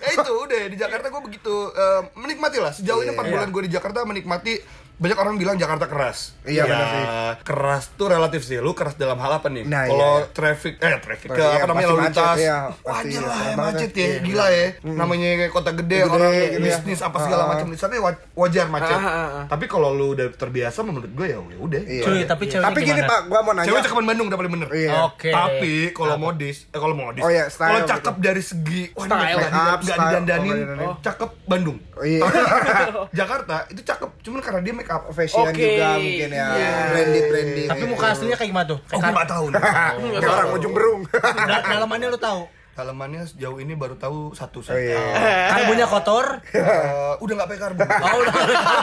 [0.00, 3.62] ya itu udah di Jakarta gue begitu eh, menikmati lah sejauh ini 4 bulan gue
[3.68, 4.62] di Jakarta menikmati menikmati
[5.00, 6.36] banyak orang bilang Jakarta keras.
[6.42, 7.04] Iya, Ya, benar sih.
[7.42, 8.56] Keras tuh relatif sih.
[8.56, 9.64] Lu keras dalam hal apa nih?
[9.64, 10.28] Nah, Kalau iya.
[10.30, 12.36] traffic eh traffic ke Iya, apa namanya lalu lintas.
[12.36, 14.04] iya, pasti, Wajar iya, lah serem ya, macet ya.
[14.04, 14.66] Iya, Gila ya.
[14.84, 16.60] Namanya kayak kota gede, Gede, orang gitu ya.
[16.62, 17.48] bisnis apa segala Ah.
[17.48, 18.92] macam di sana wa- wajar macet.
[18.92, 19.44] Ah, ah, ah.
[19.46, 21.80] Tapi kalau lu udah terbiasa menurut gue ya ya udah.
[21.82, 22.02] Iya.
[22.04, 23.00] Cuy, tapi ceweknya Tapi gini?
[23.02, 23.66] Pak, gua mau nanya.
[23.66, 24.68] Cewek cakepan Bandung udah paling bener.
[24.70, 24.90] Iya.
[25.06, 25.30] Oke.
[25.30, 27.88] Tapi kalau modis, eh kalau modis, Oh iya, kalau gitu.
[27.88, 29.08] cakep dari segi Style.
[29.08, 30.00] nggak Make up, nggak style.
[30.04, 30.90] didandanin, Oh, didandanin.
[31.00, 31.78] cakep Bandung.
[31.90, 32.20] Oh, iya.
[33.12, 35.02] Jakarta itu cakep, cuman karena dia make up.
[35.10, 35.56] Fashion Oke.
[35.56, 36.46] juga mungkin ya.
[36.50, 36.72] Iya.
[36.90, 37.68] Branded, branded.
[37.68, 38.78] Tapi muka aslinya kayak gimana tuh?
[38.84, 39.44] Oh, gue nggak tahu.
[39.48, 39.60] nih.
[40.20, 41.00] Kayak orang ujung berung.
[41.22, 42.42] Da- Dalamannya lu tahu?
[42.70, 44.80] Dalamannya sejauh ini baru tahu satu Oh saya.
[44.80, 45.02] iya.
[45.52, 46.26] Karbunya kotor?
[46.50, 47.86] Eh, udah nggak pakai karbon.
[47.86, 48.34] Oh, udah.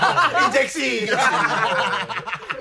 [0.43, 0.89] Injeksi.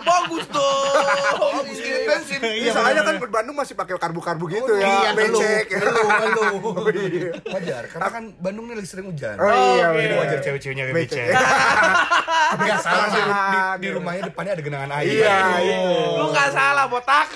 [0.06, 0.94] Bagus dong.
[1.36, 2.38] Oh, irit bensin.
[2.38, 5.10] Iya, soalnya kan di Bandung masih pakai karbu-karbu gitu Iya, ya.
[5.10, 5.18] lu.
[5.18, 5.64] Becek.
[5.82, 5.90] Lu,
[6.30, 6.44] lu.
[6.76, 7.30] Oh, iya.
[7.48, 9.34] Wajar, karena kan Bandung ini lagi sering hujan.
[9.36, 10.18] Oh iya, bener.
[10.18, 11.28] wajar cewek-ceweknya kayak Becek.
[12.54, 13.32] Enggak salah di, di,
[13.82, 15.10] di rumahnya depannya ada genangan air.
[15.10, 15.78] Iya, iya.
[16.14, 17.28] Lu nggak salah botak.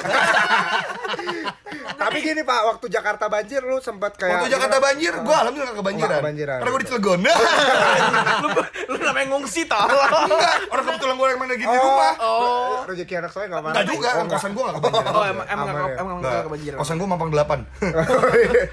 [2.00, 5.78] Tapi gini Pak, waktu Jakarta banjir lu sempat kayak Waktu Jakarta banjir, gue alhamdulillah gak
[5.78, 6.08] kebanjiran.
[6.08, 6.58] Nggak kebanjiran.
[6.58, 7.18] Karena gue di Cilegon.
[8.42, 8.48] lu,
[8.88, 10.10] lu namanya ngungsi tolong.
[10.26, 12.12] Enggak, orang kebetulan gue yang main lagi di rumah.
[12.18, 12.59] Oh.
[12.82, 15.10] Rezeki anak saya enggak Enggak juga, Oh, kosan gue gak kebanjiran.
[15.10, 15.96] Oh, emang emang Aman nggak ya?
[15.96, 16.30] emang Nggak.
[16.30, 16.76] nggak kebanjiran.
[16.78, 17.40] Kosan gue mampang 8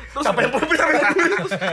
[0.08, 0.78] Terus Siapa yang peduli?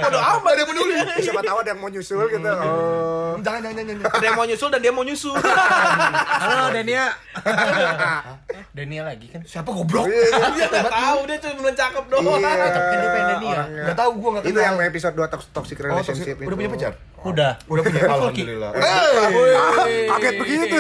[0.01, 0.95] Bodo amat Ada yang peduli?
[1.19, 2.49] Siapa tahu ada yang mau nyusul gitu.
[2.49, 3.35] Oh.
[3.37, 4.15] Jangan, jangan, jangan, jangan.
[4.15, 5.35] ada yang mau nyusul dan dia mau nyusul.
[5.37, 7.05] Halo Denia.
[8.77, 9.41] Denia lagi kan?
[9.43, 10.07] Siapa goblok?
[10.07, 12.25] dia nggak tahu dia cuma bilang cakep doang.
[12.35, 12.51] Iya.
[12.65, 13.83] Tapi kan dia pengen orangnya.
[13.85, 14.65] Gak tau, gue gak Itu kenal.
[14.65, 16.45] yang episode 2 toxic, Oh, relationship itu.
[16.45, 16.93] Udah punya pacar?
[17.25, 17.57] Udah.
[17.73, 18.71] Udah punya, alhamdulillah.
[18.77, 20.77] Ah, kaget begitu.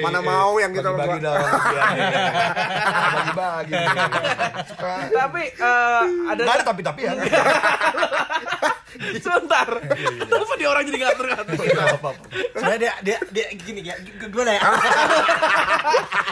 [0.00, 1.44] Mana mau yang gitu Bagi-bagi sama dong.
[3.12, 3.74] Bagi-bagi.
[4.72, 4.92] Suka.
[5.12, 7.12] Tapi eh, ada ada tapi-tapi ya.
[9.24, 9.68] sebentar.
[9.68, 10.26] Iya, iya, iya.
[10.26, 12.10] Kenapa dia orang jadi ngatur ngatur apa
[12.78, 14.58] dia dia dia gini ya gue nih,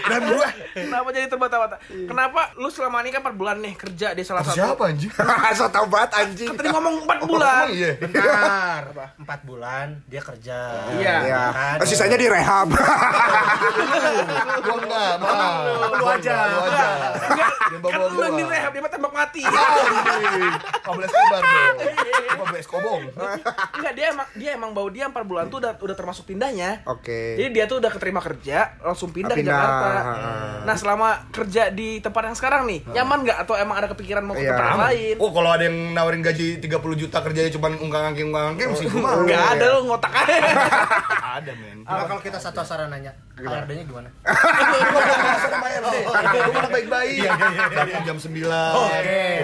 [0.06, 1.76] dan gue kenapa jadi terbata-bata?
[1.88, 5.10] Kenapa lu selama ini kan 4 bulan nih kerja di salah satu siapa anjing?
[5.50, 6.50] Asal tau banget anjing.
[6.54, 7.66] Tadi ngomong empat oh, bulan.
[7.66, 7.92] Oh, iya.
[7.98, 8.82] Bentar
[9.18, 10.58] 4 bulan dia kerja.
[10.98, 11.16] Iya.
[11.82, 12.68] Oh, sisanya di rehab.
[14.62, 15.12] Gua enggak
[15.96, 16.36] lu aja.
[16.46, 16.86] lu aja.
[17.66, 19.42] Kan lu yang di rehab dia mah tembak mati
[20.96, 21.76] boleh lebar dong
[22.46, 23.02] 15 kobong.
[23.76, 26.82] Enggak, dia emang dia emang bau dia 4 bulan tuh udah udah termasuk pindahnya.
[26.84, 27.06] Oke.
[27.06, 27.28] Okay.
[27.38, 29.54] Jadi dia tuh udah keterima kerja, langsung pindah, ah, pindah.
[29.54, 29.90] ke Jakarta.
[29.96, 30.58] Hmm.
[30.66, 32.92] Nah, selama kerja di tempat yang sekarang nih, hmm.
[32.92, 34.58] nyaman nggak atau emang ada kepikiran mau ke yeah.
[34.58, 35.14] tempat lain?
[35.22, 38.98] Oh, kalau ada yang nawarin gaji 30 juta kerjanya cuma ungkang-angking ungkang-angking sih oh.
[38.98, 39.10] gua.
[39.22, 40.36] Enggak ada lu ngotak aja.
[41.40, 41.78] ada, men.
[41.86, 44.08] Nah, kalau kita satu sarananya, nanya, HRD-nya gimana?
[44.24, 44.32] Gua
[46.56, 47.20] anak baik-baik.
[47.68, 48.32] Datang jam 9,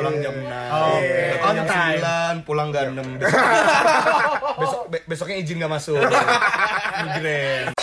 [0.00, 0.48] pulang jam 6.
[0.48, 2.00] Datang On jam time.
[2.40, 3.20] 9, pulang jam 6.
[3.20, 6.00] Besok, besok be- besoknya izin gak masuk.
[6.00, 7.76] Migren.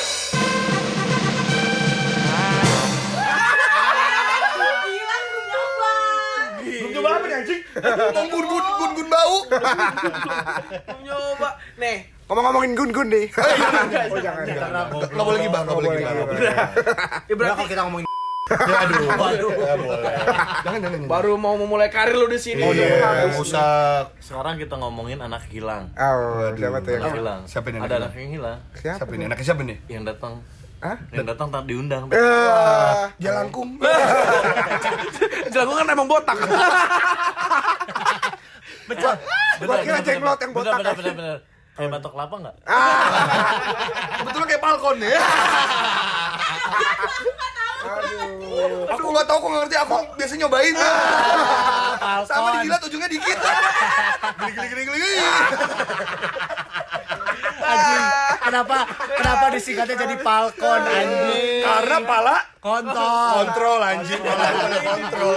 [6.59, 7.61] Belum coba apa nih anjing?
[8.13, 8.45] Gun-gun
[8.79, 9.35] gun-gun bau.
[9.49, 11.49] Belum nyoba.
[11.77, 11.97] Nih,
[12.29, 13.25] Ngomong-ngomongin gun-gun nih.
[13.25, 14.45] enggak, Oh jangan.
[14.45, 14.85] jangan.
[15.01, 16.11] Gak boleh gibah, gak boleh gibah.
[16.13, 16.41] boleh, nggak boleh.
[16.45, 16.53] Ya
[17.25, 18.05] Udah berarti kalau kita ngomongin
[18.49, 19.05] Ya, aduh.
[19.53, 20.13] Ya, boleh.
[20.59, 21.05] Jangan, jangan, jangan.
[21.05, 22.61] baru mau memulai karir lu di sini.
[22.61, 24.09] Oh, iya, usah.
[24.17, 25.89] Sekarang kita ngomongin anak hilang.
[25.91, 27.39] Oh, siapa tuh yang Anak hilang.
[27.45, 28.09] Siapa ini anak Ada hilang?
[28.09, 29.03] anak yang hilang Siapa?
[29.07, 29.23] Ini?
[29.23, 29.77] Anaknya siapa nih?
[29.87, 30.33] yang datang.
[30.79, 30.97] Hah?
[31.11, 32.03] Yang datang tak diundang.
[32.09, 33.69] Eh, Jalangkung.
[35.53, 36.37] Jelangkung kan emang botak.
[39.59, 40.77] Gua kira jenglot yang Bener, botak.
[40.79, 41.37] bener, bener, bener.
[41.79, 42.55] Kayak batok kelapa nggak?
[44.19, 45.15] Kebetulan kayak Falcon ya.
[48.99, 49.75] Aku nggak tahu, aku nggak ngerti.
[49.79, 50.75] Aku biasa nyobain.
[52.27, 53.39] Sama dijilat ujungnya dikit.
[53.39, 55.13] Geli, geli, geli, geli.
[58.43, 58.77] kenapa
[59.15, 61.63] kenapa disingkatnya jadi Falcon anjing?
[61.63, 63.23] Karena pala Kontol.
[63.39, 64.19] kontrol anjing.
[64.19, 64.47] Pala
[64.83, 65.35] kontrol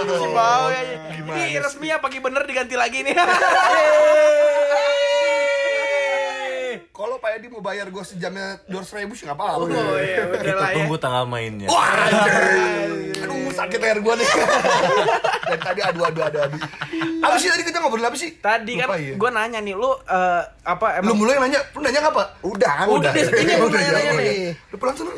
[0.75, 0.83] ya.
[1.07, 3.15] Gimana Ini resmi apa pagi bener diganti lagi nih.
[6.93, 9.65] Kalau Pak Edi mau bayar gue sejamnya dua ribu sih nggak apa-apa.
[9.65, 10.75] Oh iya, udah Kita lah ya.
[10.77, 11.65] tunggu tanggal mainnya.
[11.65, 13.17] Wah, anjing.
[13.17, 14.29] aduh sakit leher gue nih.
[15.49, 16.57] Dari tadi adu adu adu adu.
[17.17, 18.37] Apa sih tadi kita ngobrol apa sih?
[18.37, 19.17] Tadi kan Lupa ya.
[19.17, 22.27] gue nanya nih, lu eh, apa Lu emang mulu yang nanya, lu nanya Pak?
[22.45, 22.85] Udah, kan?
[22.85, 24.37] Udah deh, ini Udah, nanya-nanya ya, nih.
[24.69, 25.11] Lu pulang sana.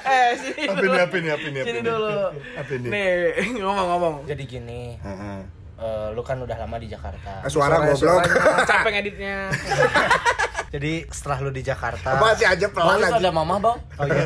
[0.00, 0.90] Eh, sini Apa dulu.
[0.90, 1.86] ini, apa ini, apa ini, apa Sini ini?
[1.86, 2.18] dulu.
[2.58, 2.86] Apa ini?
[2.90, 3.10] Nih,
[3.62, 4.14] ngomong-ngomong.
[4.26, 4.98] Jadi gini,
[5.80, 7.42] eh, lu kan udah lama di Jakarta.
[7.48, 8.22] Suara goblok.
[8.70, 9.48] Capek ngeditnya.
[10.70, 13.18] Jadi setelah lu di Jakarta, Masih aja Bang, pelan aja.
[13.18, 13.74] ada mama bang?
[13.98, 14.22] oh iya.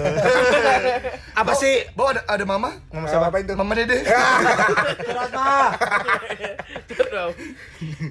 [1.40, 1.88] Apa sih?
[1.96, 2.68] Bawa ada, ada mama?
[2.92, 3.56] Ngomong siapa apa itu?
[3.56, 4.04] Mama Dede.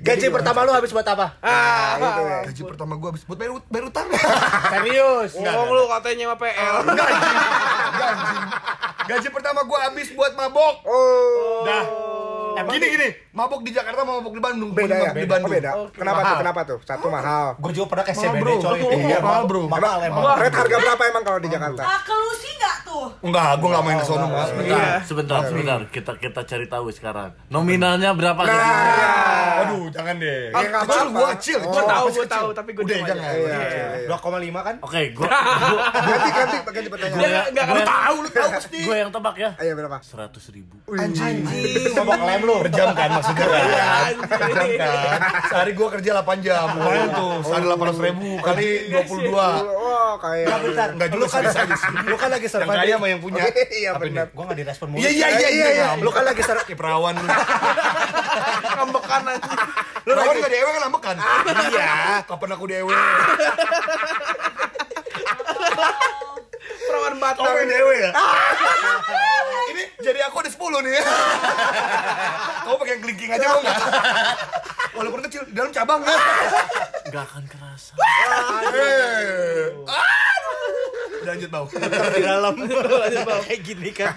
[0.01, 1.38] Gaji pertama lu habis buat apa?
[1.45, 2.38] Ah, itu ya.
[2.49, 4.08] Gaji pertama gue habis buat bayar, bayar utang.
[4.82, 5.32] Serius?
[5.38, 6.75] ngomong lu katanya sama PL.
[6.89, 7.38] Enggak anjing.
[9.13, 10.75] Gaji pertama gue habis buat mabok.
[10.89, 11.63] Oh.
[11.69, 11.86] Dah.
[12.69, 14.72] Gini gini, mabok di Jakarta sama mabok di Bandung.
[14.72, 15.10] Beda ya?
[15.10, 15.52] Mabok di Oh, Bandung.
[15.52, 15.69] beda.
[15.91, 16.36] Kenapa tuh?
[16.38, 16.78] Kenapa tuh?
[16.84, 17.46] Satu mahal.
[17.58, 18.54] Gue juga pernah ke Mahal, CBD bro.
[18.62, 18.80] coy.
[18.96, 19.62] Iya, mahal, bro.
[19.65, 20.24] Mahal emang.
[20.38, 21.82] Red harga berapa emang kalau di Jakarta?
[21.82, 23.06] Ah, kelusi nggak tuh?
[23.22, 24.48] Enggak, gue enggak main ke sono, Mas.
[24.48, 25.80] Sebentar, sebentar, sebentar.
[25.89, 27.30] Kita kita cari tahu sekarang.
[27.50, 28.41] Nominalnya berapa?
[28.43, 29.62] Nah.
[29.63, 30.50] Aduh, jangan deh.
[30.50, 31.58] Ya, nggak kecil, gue kecil.
[31.60, 31.86] Gue kecil.
[31.88, 33.32] tahu, gue tahu, tapi gue Udah, jangan.
[33.34, 34.08] Iya, iya, iya.
[34.12, 34.19] 2,5
[34.60, 34.76] kan?
[34.80, 37.24] Oke, gua Ganti ganti ganti Dia pertanyaan.
[37.24, 38.15] nggak nggak Lu tahu.
[38.19, 38.78] lu tahu pasti.
[38.84, 39.50] gue yang tebak ya.
[39.58, 39.98] Ayo berapa?
[40.04, 40.76] Seratus ribu.
[40.91, 41.36] Anjing.
[41.96, 42.56] Mabok lem lu.
[42.60, 43.62] Per jam kan maksudnya kan?
[43.63, 43.88] Iya,
[44.43, 45.19] jam kan?
[45.47, 46.67] Sehari gue kerja 8 jam.
[46.75, 47.31] Lumayan tuh.
[47.41, 49.31] Sehari 800 ribu kali 22.
[49.31, 50.47] Oh, kayak.
[50.59, 51.67] Bentar, Enggak juga kan,
[52.03, 52.77] lu kan lagi Yang survive.
[52.77, 53.41] kaya sama yang punya.
[53.83, 54.25] Iya benar.
[54.29, 54.99] Gue gak direspon mulu.
[54.99, 55.67] Iya iya iya iya.
[55.71, 55.88] iya.
[55.97, 56.65] Lu kan lagi survive.
[56.65, 57.27] Kayak perawan lu.
[58.77, 59.51] Ngambekan aja.
[60.03, 61.15] Lu perawan gak dewe kan lambekan?
[61.71, 61.91] Iya.
[62.27, 62.93] Kapan aku dewe?
[66.83, 67.53] Perawan Kamu Batam.
[67.55, 68.12] yang dewe ya?
[70.23, 71.03] Ini jadi aku ada 10 nih.
[72.63, 73.79] Kamu pakai kelingking aja mau nggak?
[74.95, 76.19] Walaupun kecil, di dalam cabang nggak?
[77.12, 77.91] Gak akan kerasa.
[78.71, 79.67] Eh.
[81.23, 81.65] Lanjut bau.
[81.67, 82.53] di dalam.
[83.43, 84.13] Kayak gini kan.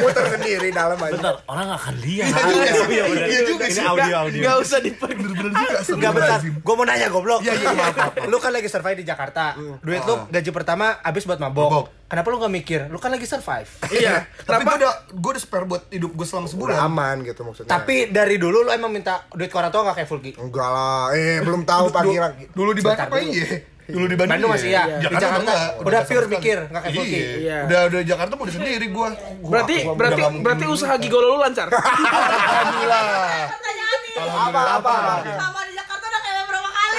[0.00, 1.12] Muter sendiri dalam aja.
[1.14, 2.28] Bentar, orang gak akan lihat.
[2.28, 2.96] Iya juga sih.
[3.24, 3.84] Iya juga Ini sih.
[3.84, 4.40] audio audio.
[4.42, 5.14] Gak usah dipakai.
[5.14, 5.78] Bener-bener juga.
[5.94, 7.40] Enggak bentar, gue mau nanya goblok.
[7.42, 7.86] Iya, iya.
[8.26, 9.54] Lu kan lagi survive di Jakarta.
[9.80, 11.68] Duit lu gaji pertama habis buat mabok.
[11.68, 11.86] Mabok.
[12.04, 12.80] Kenapa lu gak mikir?
[12.88, 13.66] Lu kan lagi survive.
[13.90, 14.28] Iya.
[14.46, 16.76] Tapi gue udah, gue udah spare buat hidup gue selama sebulan.
[16.80, 17.70] aman gitu maksudnya.
[17.70, 20.32] Tapi dari dulu lu emang minta duit ke orang tua gak kayak Fulgi?
[20.36, 21.10] enggak lah.
[21.10, 22.44] Eh, belum tahu pagi lagi.
[22.52, 23.73] Dulu di apa iya?
[23.84, 24.84] Dulu di Bandung, Bandung masih ya?
[24.96, 25.60] Di Jakarta, Jakarta enggak.
[25.76, 27.20] udah nggak pure mikir, nggak kayak Fulki.
[27.20, 27.58] Iya.
[27.68, 29.08] Udah udah Jakarta udah sendiri gue.
[29.44, 31.68] Berarti berarti berarti usaha gigolo lu lancar.
[31.74, 33.04] Alhamdulillah.
[33.52, 34.14] Pertanyaan nih.
[34.24, 34.94] Apa apa?
[35.36, 36.96] Sama di Jakarta udah kayak berapa kali?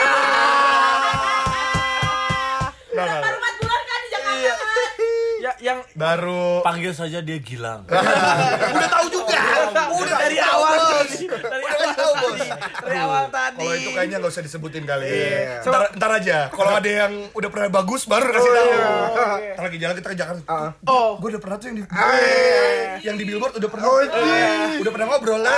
[2.95, 4.45] Nah, Udah nah, baru 4 bulan kan di Jakarta
[4.77, 4.93] kan?
[5.35, 7.81] Ya yang Baru Panggil saja dia Gilang.
[8.77, 9.24] udah tahu juga.
[9.95, 11.09] Udah dari awal Bos.
[11.09, 11.17] tadi.
[11.25, 12.35] Dari Udah awal Bos.
[12.35, 12.49] tadi.
[12.85, 13.59] Dari awal tadi.
[13.65, 15.05] Kalau itu kayaknya nggak usah disebutin kali.
[15.07, 15.61] Iya.
[15.65, 16.37] Ntar, ntar aja.
[16.51, 18.69] Kalau ada yang udah pernah bagus baru kasih tahu.
[19.55, 20.57] Ntar lagi jalan kita ke Jakarta.
[20.85, 21.09] Oh.
[21.17, 21.83] Gue udah pernah tuh yang di
[23.03, 23.85] yang di billboard udah pernah.
[23.85, 24.79] Oh, iya.
[24.79, 25.57] Udah pernah ngobrol lah.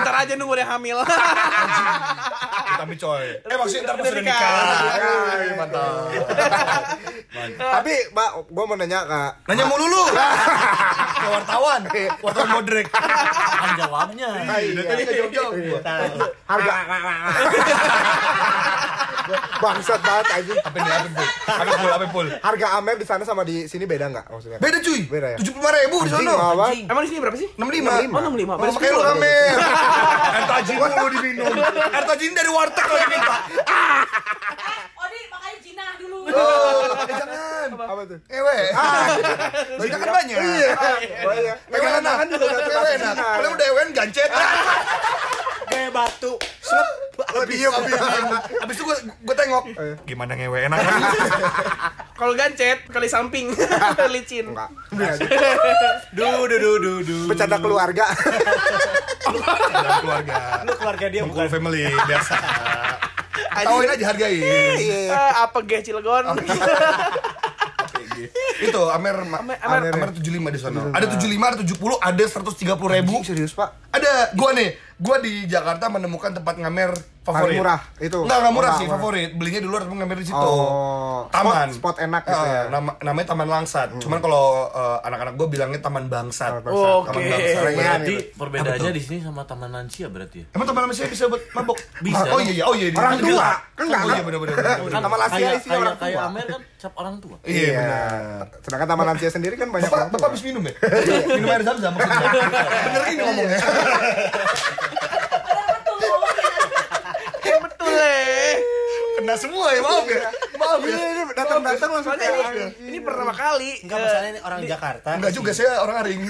[0.00, 0.98] Ntar aja nunggu dia hamil.
[2.80, 3.26] Tapi coy.
[3.44, 4.52] Eh maksudnya ntar pas Udah udah nikah.
[5.58, 6.04] Mantap.
[7.60, 9.32] Tapi, Mbak, gua mau nanya Kak.
[9.46, 10.02] Nanya mulu lu.
[11.20, 11.80] Ke wartawan.
[12.20, 12.48] Wartawan
[12.80, 12.88] modrek.
[13.60, 14.28] Kan jawabnya.
[14.72, 15.80] Udah tadi nggak jawab-jawab gua.
[16.48, 16.72] Harga
[19.60, 20.58] Bangsat banget anjing.
[20.58, 20.90] Apa nih?
[20.90, 21.26] Apa pul?
[21.46, 21.90] Apa pul?
[21.92, 22.26] Apa pul?
[22.40, 24.58] Harga Amer di sana sama di sini beda nggak maksudnya?
[24.58, 25.00] Beda cuy.
[25.06, 25.38] Beda ya?
[25.38, 26.66] Tujuh puluh lima ribu di apa?
[26.90, 27.48] Emang di sini berapa sih?
[27.54, 28.50] 65 Oh, 65.
[28.50, 29.00] Oh, makanya lu dulu.
[29.06, 29.54] ramen.
[30.34, 31.54] Air tajin mulu diminum.
[31.94, 33.36] Air tajin dari warteg kalau minta.
[34.98, 36.09] Odi makanya Cina dulu.
[36.20, 37.68] Oh, eh, jangan.
[37.74, 38.18] Apa tuh?
[38.28, 38.58] Ewe.
[39.80, 40.36] Kita kan banyak.
[40.36, 40.68] Iya.
[41.24, 41.56] Banyak.
[41.70, 42.16] Ewe enak.
[42.68, 43.14] Ewe enak.
[43.16, 44.30] Kalau udah ewen gancet.
[45.70, 46.34] Kayak batu.
[47.30, 47.94] Lebih diem, lebih.
[48.58, 49.64] Abis itu gue gue tengok.
[50.02, 50.78] Gimana ngewe enak?
[52.18, 53.54] Kalau gancet kali samping
[54.14, 54.50] licin.
[54.50, 54.70] Enggak.
[56.10, 57.16] Du du du du du.
[57.30, 58.02] Bercanda keluarga.
[60.00, 60.34] Keluarga.
[60.66, 61.46] Lu keluarga dia bukan.
[61.46, 62.34] family biasa.
[63.50, 64.42] Tawain aja hargain.
[64.76, 65.10] Iya.
[65.10, 66.24] Eh, apa ge Cilegon?
[68.60, 70.92] Itu Amer- Amer, Amer- Amer 75 di sana.
[70.92, 72.60] Ada 75, ada 70, ada 130
[72.92, 73.14] ribu.
[73.24, 73.72] Serius, Pak?
[73.90, 77.40] Ada gua nih Gue di Jakarta menemukan tempat ngamer favorit.
[77.46, 78.18] Paling murah, itu.
[78.18, 78.94] Enggak, enggak murah Murah, sih, murah.
[78.94, 79.30] favorit.
[79.32, 80.36] Belinya di luar tapi ngamer di situ.
[80.38, 81.68] Oh, Taman.
[81.70, 82.60] spot- spot enak gitu Ah, ya.
[82.60, 82.70] Hmm.
[82.70, 83.88] nama, namanya Taman Langsat.
[83.96, 86.52] Cuman kalau eh, anak-anak gue bilangnya Taman Bangsat.
[86.52, 86.92] Taman Bangsat.
[86.92, 87.08] Oke.
[87.08, 87.62] Taman Bangsat.
[87.72, 88.36] Berarti gitu.
[88.36, 90.46] perbedaannya di sini sama Taman Lansia berarti ya?
[90.52, 91.78] Emang teman saya bisa buat mabok?
[91.98, 92.24] Bisa.
[92.26, 92.86] Oh iya iya, oh iya.
[92.88, 93.48] di- Orang tua.
[93.48, 94.56] Oh Kan enggak, iya benar-benar.
[94.92, 96.28] Taman Lansia kayak isinya kayak orang kayak tua.
[96.28, 97.36] Amer kan cap orang tua.
[97.42, 97.72] Iya Iya.
[97.78, 98.44] benar.
[98.60, 100.28] Sedangkan Taman Lansia sendiri kan banyak Bapak, orang bapak tua.
[100.28, 100.74] habis minum ya?
[101.30, 102.28] minum air zam-zam maksudnya.
[102.84, 103.60] Bener ini ngomongnya.
[107.60, 108.54] Betul eh.
[109.16, 110.20] Kena semua ya, maaf ya.
[110.56, 110.88] Maaf ya.
[110.90, 113.70] Iya, ini datang-datang langsung Soalnya kayak ini, ini pertama kali.
[113.84, 115.08] Enggak masalahnya ini orang Jakarta.
[115.12, 116.20] Enggak juga, saya orang Aring.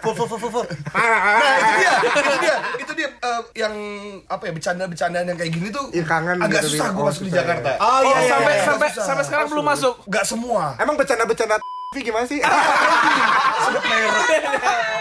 [0.00, 0.64] Fur fur fur fur.
[0.66, 3.74] Nah itu dia, itu dia, itu dia eh, yang
[4.26, 7.22] apa ya bercanda-bercandaan yang kayak gini tuh Iya, kangen agak gitu, susah gue Oh, masuk
[7.22, 7.68] di susah, Jakarta.
[7.68, 7.78] ya.
[7.78, 8.30] Oh Oh, iya iya.
[8.30, 8.64] sampai iya.
[8.64, 9.94] sampai sampai sekarang belum masuk.
[10.06, 10.62] Gak semua.
[10.78, 11.56] Emang bercanda-bercanda
[11.94, 12.42] gimana sih?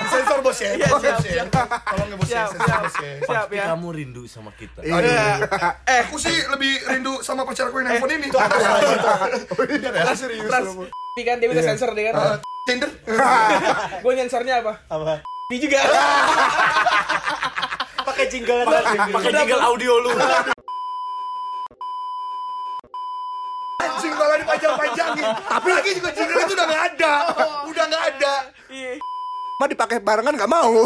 [0.05, 0.69] Sensor bos ya.
[0.77, 1.43] Iya, siap, ya.
[1.49, 2.79] Tolong ya bos ya, Siap, sensor siap.
[2.79, 3.11] bos ya.
[3.19, 3.65] Siap Pasti ya.
[3.73, 4.79] kamu rindu sama kita.
[4.85, 5.43] Iya.
[5.83, 8.27] Eh, aku sih lebih rindu sama pacar aku yang handphone ini.
[10.15, 10.85] Serius Trans lu.
[11.15, 12.15] ini kan dia bisa sensor dia kan.
[12.15, 12.89] Eh, Tinder.
[14.03, 14.73] Gue sensornya apa?
[14.87, 15.19] Apa?
[15.51, 15.79] Ini juga.
[18.05, 18.63] Pakai jingle
[19.11, 20.11] Pakai jingle audio lu.
[23.75, 24.39] Anjing malah
[25.23, 27.13] Tapi lagi juga jingle itu udah gak ada.
[27.69, 28.33] Udah gak ada.
[28.69, 28.91] Iya.
[29.55, 30.83] Mah dipakai barengan nggak mau.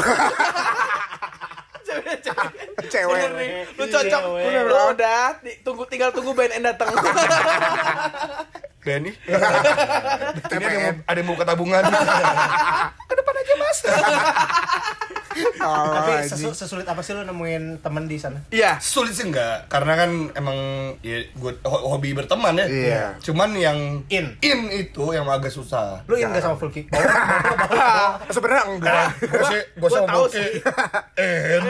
[1.90, 2.50] Cewek, cewek.
[2.86, 3.28] Cewek.
[3.74, 4.22] Lu cocok.
[4.46, 5.24] Lu udah,
[5.66, 6.94] tunggu tinggal tunggu BNN datang.
[8.80, 9.12] Benny.
[10.50, 11.84] Ini ada yang mau, ada yang mau ke tabungan.
[13.10, 13.78] Ke depan aja mas.
[15.58, 18.44] Oh, Tapi sesu- sesulit apa sih lu nemuin temen di sana?
[18.50, 18.76] Iya.
[18.78, 20.58] Sulit sih enggak, karena kan emang
[21.00, 22.66] ya, gue hobi berteman ya.
[22.66, 23.04] Iya.
[23.20, 24.36] Cuman yang In.
[24.40, 26.04] in itu yang agak susah.
[26.06, 26.88] Lu in gak sama Fulki?
[28.36, 29.06] Sebenarnya enggak.
[29.18, 30.36] Gue sih, gue sama tahu Boke.
[30.36, 30.50] sih.
[31.18, 31.64] En.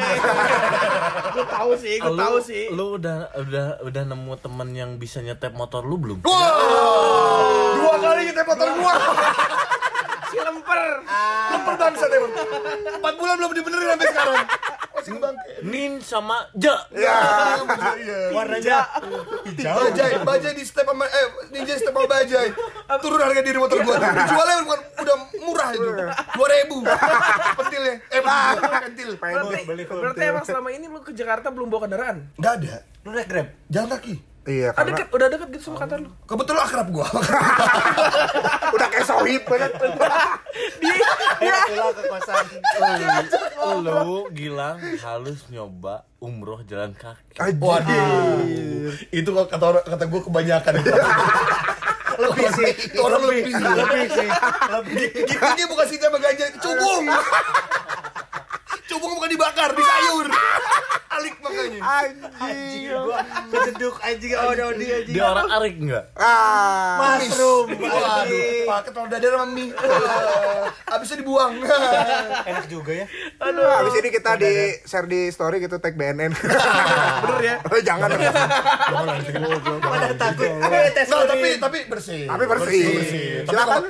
[1.29, 2.63] Gue tahu sih, gue Lu- tahu sih.
[2.69, 6.19] Lu udah udah udah nemu temen yang bisa nyetep motor lu belum?
[6.19, 6.33] Wow,
[7.79, 8.93] dua kali kita motor gua.
[10.29, 10.81] Si lemper.
[11.49, 12.19] Lemper bangsa deh.
[13.01, 14.45] Empat bulan belum dibenerin sampai sekarang.
[14.89, 15.51] Masih bangke.
[15.63, 16.75] Nin sama Ja.
[16.91, 17.17] Ya,
[17.97, 18.19] iya.
[18.35, 18.79] Warnanya
[19.57, 22.47] Bajai, bajai di step sama eh ninja step sama bajai.
[23.01, 23.95] Turun harga diri motor gua.
[23.97, 25.89] Dijualnya bukan udah murah itu.
[26.37, 27.57] 2000.
[27.57, 27.95] Pentil ya.
[28.13, 29.09] Eh, pentil.
[29.17, 32.17] Berarti, berarti emang selama ini lu ke Jakarta belum bawa kendaraan?
[32.37, 32.75] Enggak ada.
[33.07, 33.47] Lu naik Grab?
[33.71, 34.28] Jalan kaki.
[34.49, 36.09] Iya, Ah, karena deket, udah deket gitu sama kantor lu.
[36.25, 37.05] Kebetulan akrab gua.
[38.75, 39.71] udah kayak sohib banget.
[40.81, 41.09] Dia,
[41.69, 42.45] Pulang ke kosan.
[43.85, 47.61] Lu Gilang halus nyoba umroh jalan kaki.
[47.61, 48.89] Waduh.
[49.13, 50.91] Itu kok kata orang kata gua kebanyakan itu.
[52.19, 52.71] Lebih sih.
[52.91, 53.55] Itu orang lebih.
[53.55, 54.27] Lebih sih.
[54.75, 55.07] Lebih.
[55.23, 57.07] Giginya bukan sih sama ganja, cubung.
[58.89, 60.25] Cubung bukan dibakar, di sayur.
[61.19, 61.79] Alik makanya.
[62.41, 62.89] Anjing.
[62.89, 65.13] Gua kejeduk anjing oh dia anjing.
[65.13, 66.05] Dia orang arik enggak?
[66.17, 67.17] Ah.
[67.17, 67.67] Mushroom.
[67.75, 69.73] Waduh, pakai telur dadar sama mie.
[69.73, 71.53] Eh, Abisnya dibuang.
[72.49, 73.05] Enak juga ya.
[73.41, 73.67] Aduh.
[73.67, 74.53] Habis ini kita di
[74.85, 76.31] share di story gitu tag BNN.
[76.33, 77.55] bener ya.
[77.67, 78.09] Oh, jangan.
[79.81, 80.49] Pada takut.
[80.61, 82.25] Tapi tapi bersih.
[82.25, 82.85] Tapi bersih.
[83.49, 83.81] Silakan.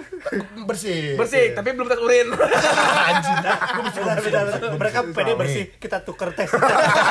[0.67, 1.19] bersih.
[1.19, 2.27] Bersih, tapi belum tes urin.
[4.75, 4.88] Bentar.
[4.89, 5.63] Mereka pede bersih.
[5.77, 6.49] Kita tuker tes.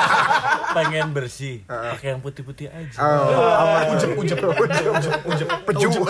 [0.77, 2.99] Pengen bersih, pakai yang putih-putih aja.
[3.01, 5.91] Oh, Ujep, ujep, ujep, ujep, ujep, peju.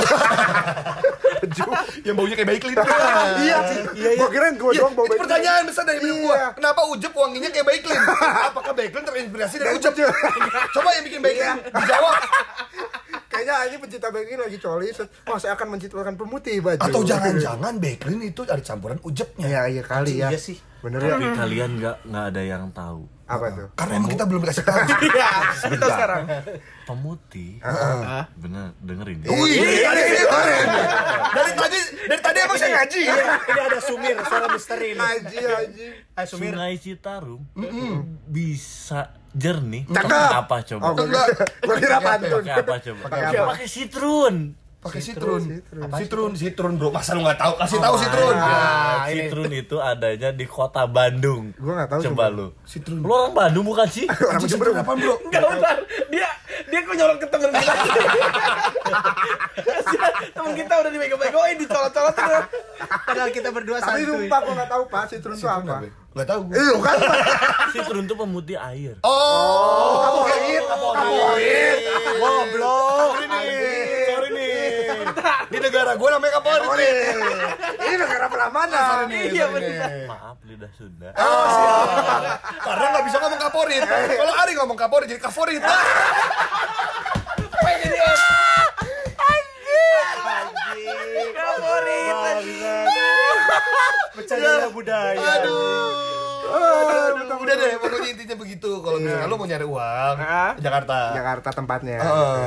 [2.02, 3.58] Yang baunya kayak baik Iya,
[3.94, 4.10] iya.
[4.18, 6.34] Gua kirain gua Iya, doang itu baik pertanyaan besar dari gua.
[6.34, 6.48] Iya.
[6.58, 8.00] Kenapa Ujep wanginya kayak Baiklin?
[8.50, 9.92] Apakah Baiklin terinspirasi dari Ujep?
[10.74, 12.14] Coba yang bikin Baiklin dijawab.
[13.48, 14.92] Kayaknya ini pencipta Baiklin lagi coli.
[15.24, 16.84] Wah, saya akan menciptakan pemutih baju.
[16.84, 19.48] Atau jangan-jangan Baiklin itu ada campuran Ujepnya.
[19.48, 20.28] Ya, iya kali ya.
[20.28, 20.60] Iya sih.
[20.84, 21.16] Bener ya?
[21.16, 23.08] Tapi kalian nggak nggak ada yang tahu.
[23.24, 23.68] Apa tuh?
[23.72, 24.78] Karena emang kita belum dikasih tahu.
[25.08, 25.30] Iya,
[25.64, 26.22] kita sekarang.
[26.84, 27.60] Pemutih,
[28.36, 29.28] bener dengerin ya.
[29.32, 30.02] Wih, dari
[31.32, 33.00] dari tadi dari tadi emang saya ngaji.
[33.08, 35.00] Ini ada Sumir, suara misteri ini.
[35.00, 35.86] Haji, haji.
[36.16, 36.52] Ah, Sumir.
[36.52, 37.40] Sungai Citarum
[38.28, 39.82] bisa jernih.
[39.86, 40.30] Cakep.
[40.38, 40.82] Apa coba?
[40.82, 41.26] Oh, Enggak.
[41.60, 42.40] gua kira pantun.
[42.40, 43.00] Pakai apa coba?
[43.04, 43.42] Pakai apa?
[43.50, 44.36] Pakai citrun.
[44.78, 45.42] Pakai citrun.
[45.90, 46.88] Citrun, citrun, Bro.
[46.90, 47.52] Masa lu nggak tahu?
[47.58, 48.30] Kasih tahu citrun.
[48.32, 51.50] Nah, citrun itu adanya di kota Bandung.
[51.56, 52.24] Gua nggak tahu Coba coba.
[52.30, 52.46] lu.
[52.62, 52.98] Citrun.
[53.00, 54.06] Lu orang Bandung bukan sih?
[54.06, 54.70] Orang Jember.
[54.72, 55.14] apaan, Bro?
[55.26, 55.76] Enggak bentar.
[56.08, 56.28] Dia
[56.64, 57.74] dia kok nyorot ke temen kita.
[60.30, 62.44] temen kita udah dibego-begoin, dicolot-colot terus.
[63.04, 64.06] Padahal kita berdua Tapi santuy.
[64.06, 65.74] sumpah gua nggak tahu Pak, citrun itu apa.
[66.18, 66.42] Nggak tahu.
[66.50, 66.98] Iya kan?
[67.78, 68.98] Citrun itu pemutih air.
[69.06, 71.78] Oh, Kapoid, kapoid.
[72.18, 73.14] Goblok.
[73.14, 73.46] Sorry nih.
[74.10, 74.50] Sorry nih.
[75.46, 76.66] Di negara gue namanya kaporit.
[76.74, 76.90] nih.
[77.86, 79.06] Ini negara belah mana?
[79.06, 79.90] Iya benar.
[80.10, 81.14] Maaf lidah Sunda.
[81.14, 81.86] Oh, siap.
[82.66, 83.82] Karena nggak bisa ngomong kaporit.
[83.86, 85.62] Kalau Ari ngomong kaporit jadi kavorit.
[91.38, 92.14] Favorit.
[94.18, 95.22] Bercanda budaya.
[95.38, 95.94] Aduh,
[97.38, 98.70] udah deh, pokoknya intinya begitu.
[98.80, 100.50] Kalau misalnya lu mau nyari uang, Ah.
[100.52, 100.96] ke Jakarta.
[101.14, 101.98] Jakarta tempatnya.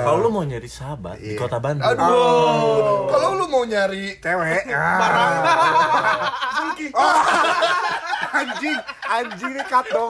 [0.03, 1.85] Kalau lu mau nyari sahabat di kota Bandung.
[1.87, 4.69] Aduh, kalau lu mau nyari Cewek.
[4.69, 6.29] Ah.
[6.91, 7.21] Oh.
[8.31, 10.07] Anjing, anjing ini cut dong.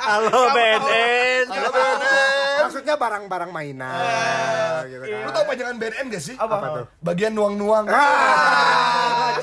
[0.00, 1.44] Halo BNN.
[1.46, 2.58] Halo BNN.
[2.64, 5.20] Maksudnya barang-barang mainan gitu kan.
[5.20, 6.34] Lu tau pajangan BNN gak sih?
[6.34, 6.86] Apa tuh?
[7.04, 7.84] Bagian nuang-nuang.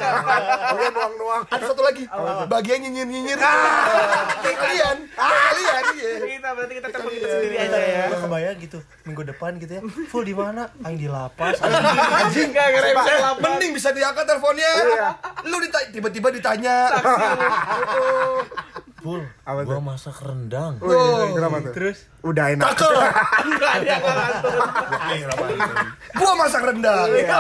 [0.03, 0.73] Ah.
[0.73, 1.43] Oke, nuang-nuang.
[1.47, 2.03] Ada satu lagi,
[2.45, 3.37] bagian nyinyir-nyinyir.
[3.37, 6.11] Kayak kalian, kayak kalian iya.
[6.23, 8.03] Kita berarti kita telepon kita sendiri aja ya.
[8.07, 9.81] Gue kebayang gitu minggu depan gitu ya.
[10.09, 10.61] Full di mana?
[10.83, 11.57] Aing di lapas.
[11.63, 12.67] Anjing enggak.
[13.39, 14.71] Mending bisa diangkat teleponnya.
[15.47, 16.75] Lu dita- tiba-tiba ditanya.
[19.03, 19.19] Full.
[19.43, 19.83] Apa Gua tuh?
[19.83, 20.73] masak rendang.
[20.79, 20.95] Wih,
[21.33, 21.73] kenapa tuh?
[21.73, 22.71] Terus Udah enak.
[22.71, 22.91] Cakep.
[23.43, 24.55] Enggak enggak ngantuk.
[26.13, 27.03] Gua masak rendang.
[27.03, 27.39] Oh, iya.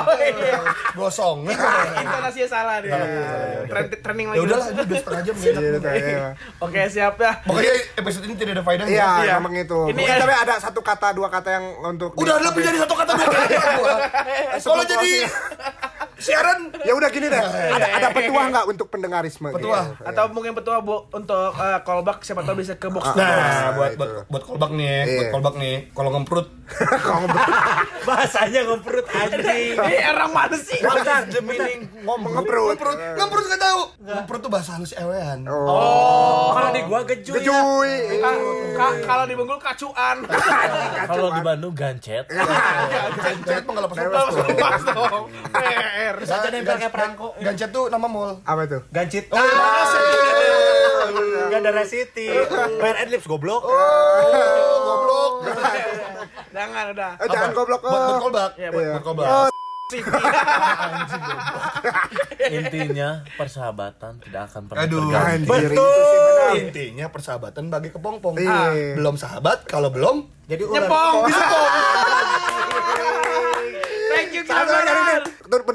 [0.93, 1.37] Gosong.
[1.47, 2.99] Intonasinya salah dia.
[3.63, 4.37] Trend- Trending lagi.
[4.37, 5.51] Ya udahlah, ini udah setengah jam Iya,
[5.95, 6.27] iya.
[6.59, 7.31] Oke, siap ya.
[7.41, 8.91] Pokoknya episode ini tidak ada faedahnya.
[8.91, 9.33] Iya, Iya.
[9.39, 9.79] emang itu.
[9.87, 13.11] Ini ya- tapi ada satu kata, dua kata yang untuk Udah lebih dari satu kata
[13.13, 13.55] dua kata.
[14.65, 15.11] Kalau jadi
[16.23, 17.41] siaran Ya udah gini deh.
[17.43, 19.51] Ada ada petua nggak untuk pendengarisme?
[19.51, 19.91] Petua.
[19.91, 20.03] Gitu.
[20.07, 23.11] Atau mungkin petua bu, untuk eh, callback siapa tahu bisa ke box.
[23.13, 25.31] Nah, buat buat buat kolbak nih, buat Iya.
[25.31, 25.75] kolbak nih.
[25.91, 26.47] Kalau ngemprut,
[28.07, 29.75] bahasanya ngomprut anjing.
[29.75, 30.79] Ini orang mana sih?
[31.29, 32.31] The meaning ngomong?
[32.35, 32.75] Ngeprut.
[32.75, 33.81] ngemprut, ngemprut nggak tahu.
[34.01, 35.43] Ngemprut tuh bahasa halus ewean.
[35.47, 37.33] Oh, kalau di gua gejuy.
[37.33, 37.39] ya.
[37.39, 37.93] Gejuy.
[38.19, 38.41] Ka-
[38.73, 40.17] ka- Kalau di Bengkulu kacuan.
[41.05, 42.25] Kalau di Bandung gancet.
[42.27, 43.97] Gancet mah nggak lepas
[44.83, 45.25] dong.
[46.23, 47.27] Aja nempel kayak perangko.
[47.37, 48.39] Gancet tuh nama mall.
[48.43, 48.81] Apa tuh?
[48.89, 49.27] Gancit.
[49.29, 49.39] Oh,
[51.49, 52.27] Gandara City.
[52.77, 53.61] Bayar adlibs goblok.
[53.61, 53.71] Oh,
[54.79, 55.33] goblok.
[56.49, 57.11] Jangan udah.
[57.17, 57.81] Eh, jangan goblok.
[57.81, 58.51] Buat kolbak.
[58.55, 59.25] Iya, buat- kolbak.
[59.25, 59.47] Oh,
[62.49, 65.05] Intinya persahabatan tidak akan pernah Aduh.
[65.05, 65.47] terganti.
[65.47, 65.71] Benar.
[66.55, 68.33] Intinya persahabatan bagi kepompong.
[68.35, 68.49] Iya.
[68.49, 70.83] Ah, Belum sahabat, kalau belum Jadi ular.
[70.83, 71.23] Nyepong.
[74.43, 74.63] Sama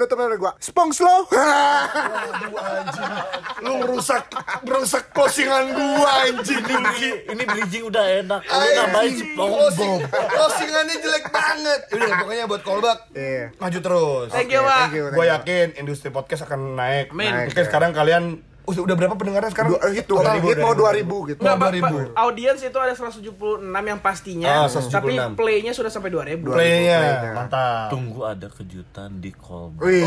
[0.09, 0.53] Kang dari gua.
[0.59, 1.29] Spong slow.
[1.29, 3.11] Aduh anjing.
[3.59, 4.25] Lu merusak
[4.63, 6.61] merusak closingan gua anjing.
[6.61, 8.41] Ini, ini bridging udah enak.
[8.43, 11.81] Lu nambahin Closing- Closingannya jelek banget.
[11.91, 13.45] Udah pokoknya buat callback Iya.
[13.57, 14.29] maju terus.
[14.31, 14.79] Thank you, Oke, Pak.
[14.81, 15.33] thank you, thank Gue you.
[15.33, 17.07] yakin industri podcast akan naik.
[17.11, 17.65] Mungkin Naik, ya.
[17.65, 18.25] sekarang kalian
[18.69, 19.71] udah, udah berapa pendengarnya sekarang?
[19.71, 21.41] Dua, eh, itu Total hit mau 2000 gitu.
[21.41, 21.83] Nggak, Pak, 2000.
[21.83, 24.93] Pak, audiens itu ada 176 yang pastinya, Ah, 176.
[24.93, 26.49] tapi playnya sudah sampai 2000.
[26.49, 27.33] Playnya Playnya.
[27.35, 27.89] mantap.
[27.89, 29.73] Tunggu ada kejutan di call.
[29.79, 30.05] Wih.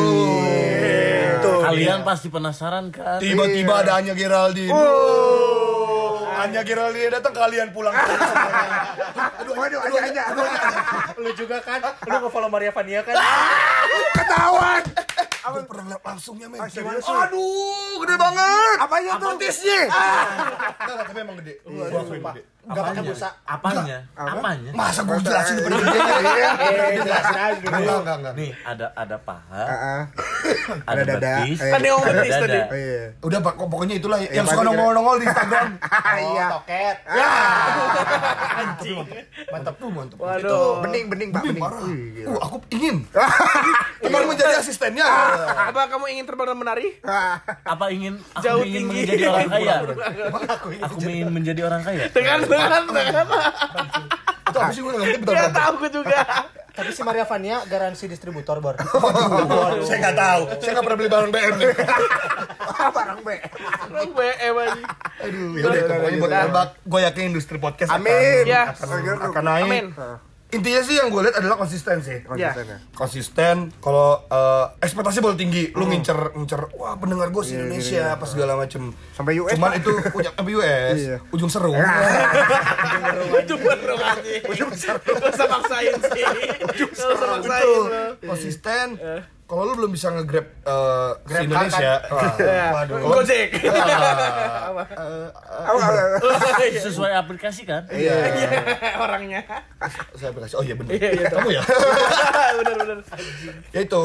[1.39, 1.59] Tuh.
[1.63, 3.17] Kalian pasti penasaran kan?
[3.17, 4.69] Tiba-tiba ada Anya Geraldine.
[4.69, 6.21] Oh.
[6.37, 7.93] Anya Geraldine datang kalian pulang.
[9.41, 10.23] Aduh, aduh, aja aja.
[11.17, 11.81] Lu juga kan?
[12.03, 13.17] Lu nge-follow Maria Vania kan?
[15.41, 15.57] Ketahuan.
[15.57, 16.59] Gue pernah lihat langsungnya men.
[16.61, 18.77] Ah, serius, Aduh, gede banget.
[18.77, 19.29] Apanya tuh?
[19.41, 19.81] Petisnya.
[19.89, 21.53] Enggak, enggak, tapi emang gede.
[21.65, 22.41] Gua gede.
[22.61, 23.27] Enggak pakai busa.
[23.43, 23.97] Apanya?
[24.13, 24.71] Apanya?
[24.71, 26.13] Masa gue jelasin depan gedenya?
[26.21, 26.49] Iya,
[27.01, 27.65] jelasin aja.
[27.67, 28.33] Enggak, enggak, enggak.
[28.37, 30.01] Nih ada ada paha, Heeh.
[30.85, 31.31] ada Ada dada.
[31.41, 31.57] Eh.
[31.57, 32.47] Yang ada betis tadi.
[32.47, 32.61] dada.
[32.61, 33.03] Oh, Iya.
[33.21, 35.67] Udah Pak, pokoknya itulah yang suka nongol-nongol di Instagram.
[36.21, 36.45] Iya.
[36.51, 36.95] Toket.
[39.51, 40.17] Mantap tuh, mantap.
[40.17, 40.81] Waduh.
[40.81, 41.63] Bening, bening, Pak, Bening.
[42.23, 43.01] Uh, aku ingin.
[44.01, 45.05] Ingin menjadi asistennya.
[45.69, 46.97] Apa kamu ingin terbang dan menari?
[47.63, 49.75] Apa ingin aku ingin menjadi orang kaya?
[50.81, 52.03] Aku ingin menjadi orang kaya.
[52.09, 53.25] Dengan dengan dengan.
[54.43, 55.51] Itu apa sih gue ngerti Ya bentar.
[55.55, 56.19] tahu gue juga.
[56.71, 58.79] Tapi si Maria Vania garansi distributor bar.
[59.87, 60.41] Saya nggak tahu.
[60.57, 61.67] Saya nggak pernah beli barang BM nih.
[62.81, 63.29] Barang B.
[63.93, 64.81] Orang BM aja.
[65.21, 68.43] Aduh, ya udah pokoknya buat gue yakin industri podcast Amin.
[68.43, 68.73] Ya.
[68.73, 68.87] akan,
[69.29, 69.69] akan naik.
[69.69, 69.85] Amin.
[70.51, 72.19] Intinya sih yang gue lihat adalah konsisten sih.
[72.35, 72.51] Ya.
[72.51, 72.77] Konsistennya.
[72.91, 78.27] Konsisten, kalau eh, ekspektasi boleh tinggi, lu ngincer ngincer, wah pendengar gue se Indonesia apa
[78.27, 78.91] segala macem.
[79.15, 81.17] Sampai US, Cuman itu ujung sampai US, Iya.
[81.31, 81.75] ujung serung.
[83.33, 84.41] Itu bener anjing.
[84.43, 86.23] Gak usah maksain sih.
[86.77, 87.63] Gak usah maksain.
[87.63, 87.83] Betul.
[87.87, 88.03] lo.
[88.27, 88.87] Konsisten.
[89.51, 91.91] Kalau lu belum bisa nge-grab eh, si Indonesia,
[92.39, 92.71] Ya.
[92.79, 93.03] waduh.
[93.03, 93.51] Gojek.
[93.67, 97.83] Ah, eh, eh, Sesuai aplikasi kan?
[97.91, 98.15] Iya.
[98.95, 99.43] Orangnya.
[100.15, 100.55] saya aplikasi.
[100.55, 100.95] Oh iya bener.
[100.95, 101.61] Iya, iya, Kamu ya?
[102.55, 102.97] Bener bener.
[103.75, 104.01] ya itu,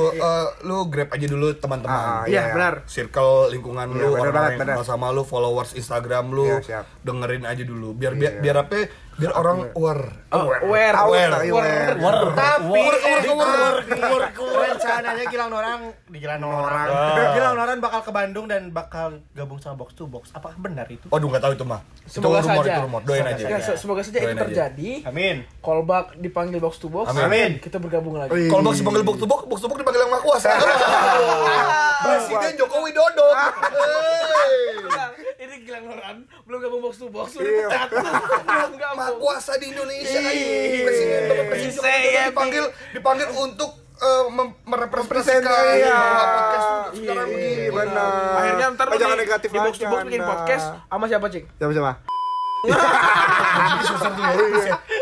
[0.67, 1.95] lu grab aja dulu teman-teman.
[1.95, 2.75] Ah, Iya benar.
[2.91, 6.83] circle lingkungan Iya, lu bener orang banget, yang kenal sama lu followers Instagram lu Iya,
[6.83, 6.85] siap.
[7.07, 10.05] dengerin aja dulu biar biar, biar apa Biar orang aware.
[10.29, 10.61] Aware.
[10.61, 11.33] Aware, Aware.
[11.49, 11.97] aware.
[12.37, 12.83] Tapi
[14.37, 16.87] rencananya Gilang orang di Gilang orang.
[17.33, 20.29] Gilang orang bakal ke Bandung dan bakal gabung sama Box to Box.
[20.31, 21.09] Apakah benar itu?
[21.09, 21.81] Waduh nggak tahu itu mah.
[22.05, 22.71] Semoga itu rumor, saja.
[22.71, 23.01] itu rumor.
[23.03, 23.45] Doain aja.
[23.47, 24.47] Ya, se- semoga saja Doain itu aja.
[24.47, 24.91] terjadi.
[25.09, 25.37] Amin.
[25.59, 27.09] Callback dipanggil box to box.
[27.11, 27.57] Amin.
[27.57, 28.53] Kita bergabung lagi.
[28.53, 30.51] Box dipanggil box to box, box to box dipanggil yang maha kuasa.
[32.07, 33.27] Presiden Joko Widodo.
[35.77, 37.69] Gilang Noran belum gabung box to box udah Iya.
[37.69, 37.89] pecat.
[37.93, 38.05] Belum
[38.49, 39.19] Maha gabung.
[39.21, 40.19] kuasa di Indonesia.
[40.83, 42.65] Presiden Bapak Presiden Widodo dipanggil
[42.95, 45.93] dipanggil untuk eh, mem- merepresentasikan Represent, iya.
[45.93, 47.67] bahwa podcast sekarang Iya, begini.
[47.71, 48.11] benar.
[48.35, 51.45] Akhirnya ntar lu jangan di- negatif di box to box bikin podcast sama siapa cik?
[51.55, 51.93] Siapa siapa?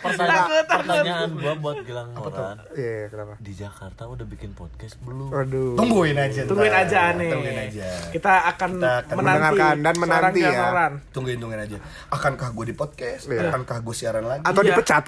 [0.00, 2.56] pertanyaan gua buat Gilang Moran.
[2.74, 3.34] Iya, kenapa?
[3.40, 5.28] Di Jakarta udah bikin podcast belum?
[5.32, 5.74] Waduh.
[5.76, 6.42] Tungguin aja.
[6.44, 7.32] Tungguin aja nih.
[7.32, 7.88] Tungguin aja.
[8.10, 10.50] Kita akan Kita akan menanti mendengarkan dan menanti ya.
[10.60, 10.92] Noran.
[11.10, 11.76] Tungguin tungguin aja.
[12.10, 13.22] Akankah gue di podcast?
[13.26, 13.48] Iya.
[13.50, 14.42] Akankah gue siaran lagi?
[14.44, 14.68] Atau Iya.
[14.74, 15.04] dipecat?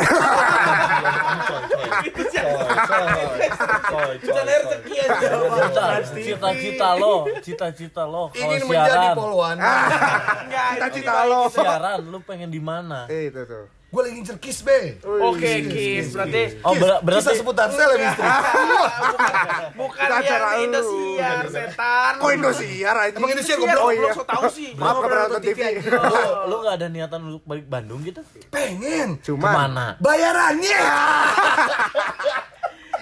[6.12, 9.56] Cita-cita lo, cita-cita lo kalau Ingin menjadi siaran, polwan.
[9.58, 11.40] Enggak, itu Cita-cita lo.
[11.48, 13.06] siaran lu pengen di mana?
[13.06, 13.64] Itu tuh.
[13.92, 14.96] Gue lagi ngincer kiss be.
[15.04, 16.16] Oke, Kis.
[16.16, 18.24] Berarti Oh, ber- berarti Kisah seputar sel ya istri.
[19.78, 20.64] bukan Kita yang.
[20.64, 22.12] Indosiar, setan.
[22.16, 23.12] Kok Indosiar aja?
[23.12, 23.56] Emang Indosiar?
[23.60, 23.76] Oh, iya.
[24.00, 24.72] goblok, so tau sih.
[24.72, 25.58] Maaf, nggak pernah nonton TV.
[25.84, 26.00] lu,
[26.48, 28.24] lu gak ada niatan untuk balik Bandung gitu?
[28.48, 29.20] Pengen.
[29.20, 29.86] Cuman, Ke mana?
[30.00, 30.80] Bayarannya.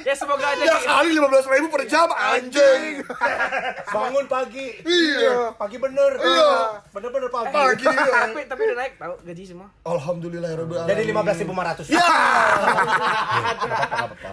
[0.01, 3.05] Ya semoga aja Ya kali 15 ribu per jam anjing.
[3.84, 4.80] Bangun pagi.
[4.80, 5.53] Iya.
[5.53, 6.16] Pagi bener.
[6.16, 6.80] Iya.
[6.91, 7.55] Bener-bener pagi.
[7.55, 7.84] Pagi.
[7.86, 7.95] ya.
[8.26, 9.68] Tapi tapi udah naik tahu gaji semua.
[9.84, 11.47] Alhamdulillah ya Rabbil Jadi alamin.
[11.47, 11.86] 15.500.
[11.86, 12.03] Ya.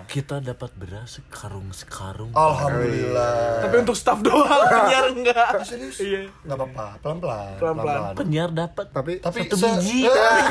[0.09, 2.33] Kita dapat beras sekarung-sekarung.
[2.33, 3.61] Alhamdulillah.
[3.61, 5.53] Tapi untuk staff doang, penyiar enggak.
[5.61, 6.01] serius?
[6.01, 6.33] Iya.
[6.41, 7.53] Enggak apa-apa, pelan-pelan.
[7.57, 8.13] Pelan-pelan.
[8.15, 9.99] Penyiar dapat tapi Tapi Satu se- biji.
[10.03, 10.43] Eh,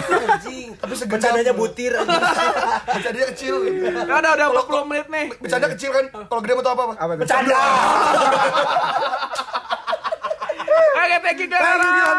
[0.77, 1.11] Tapi segenap.
[1.19, 1.93] Bercandanya butir.
[2.95, 3.55] Bercandanya kecil.
[3.83, 5.27] Ya udah udah 40 menit nih.
[5.37, 6.05] Bercanda kecil kan.
[6.23, 6.85] Kalau gede mau tau apa?
[6.95, 7.19] apa tuh?
[7.19, 7.59] Bercanda.
[11.07, 12.19] Oke, thank you Gilang Noran.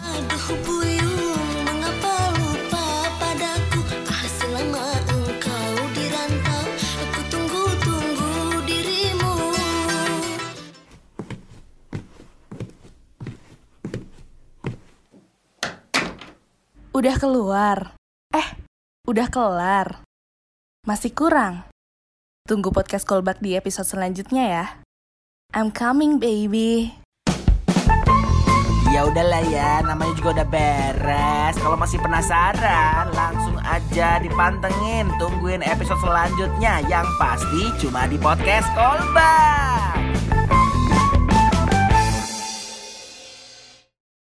[0.00, 9.36] Aduh buyung, mengapa lupa padaku Ah selama engkau di rantau Aku tunggu-tunggu dirimu
[16.96, 18.00] Udah keluar.
[18.32, 18.48] Eh,
[19.04, 20.08] udah kelar.
[20.88, 21.68] Masih kurang.
[22.48, 24.83] Tunggu podcast callback di episode selanjutnya ya.
[25.54, 26.90] I'm coming, baby.
[28.90, 31.54] Ya udahlah ya, namanya juga udah beres.
[31.62, 35.14] Kalau masih penasaran, langsung aja dipantengin.
[35.22, 40.23] Tungguin episode selanjutnya yang pasti cuma di podcast Kolbak.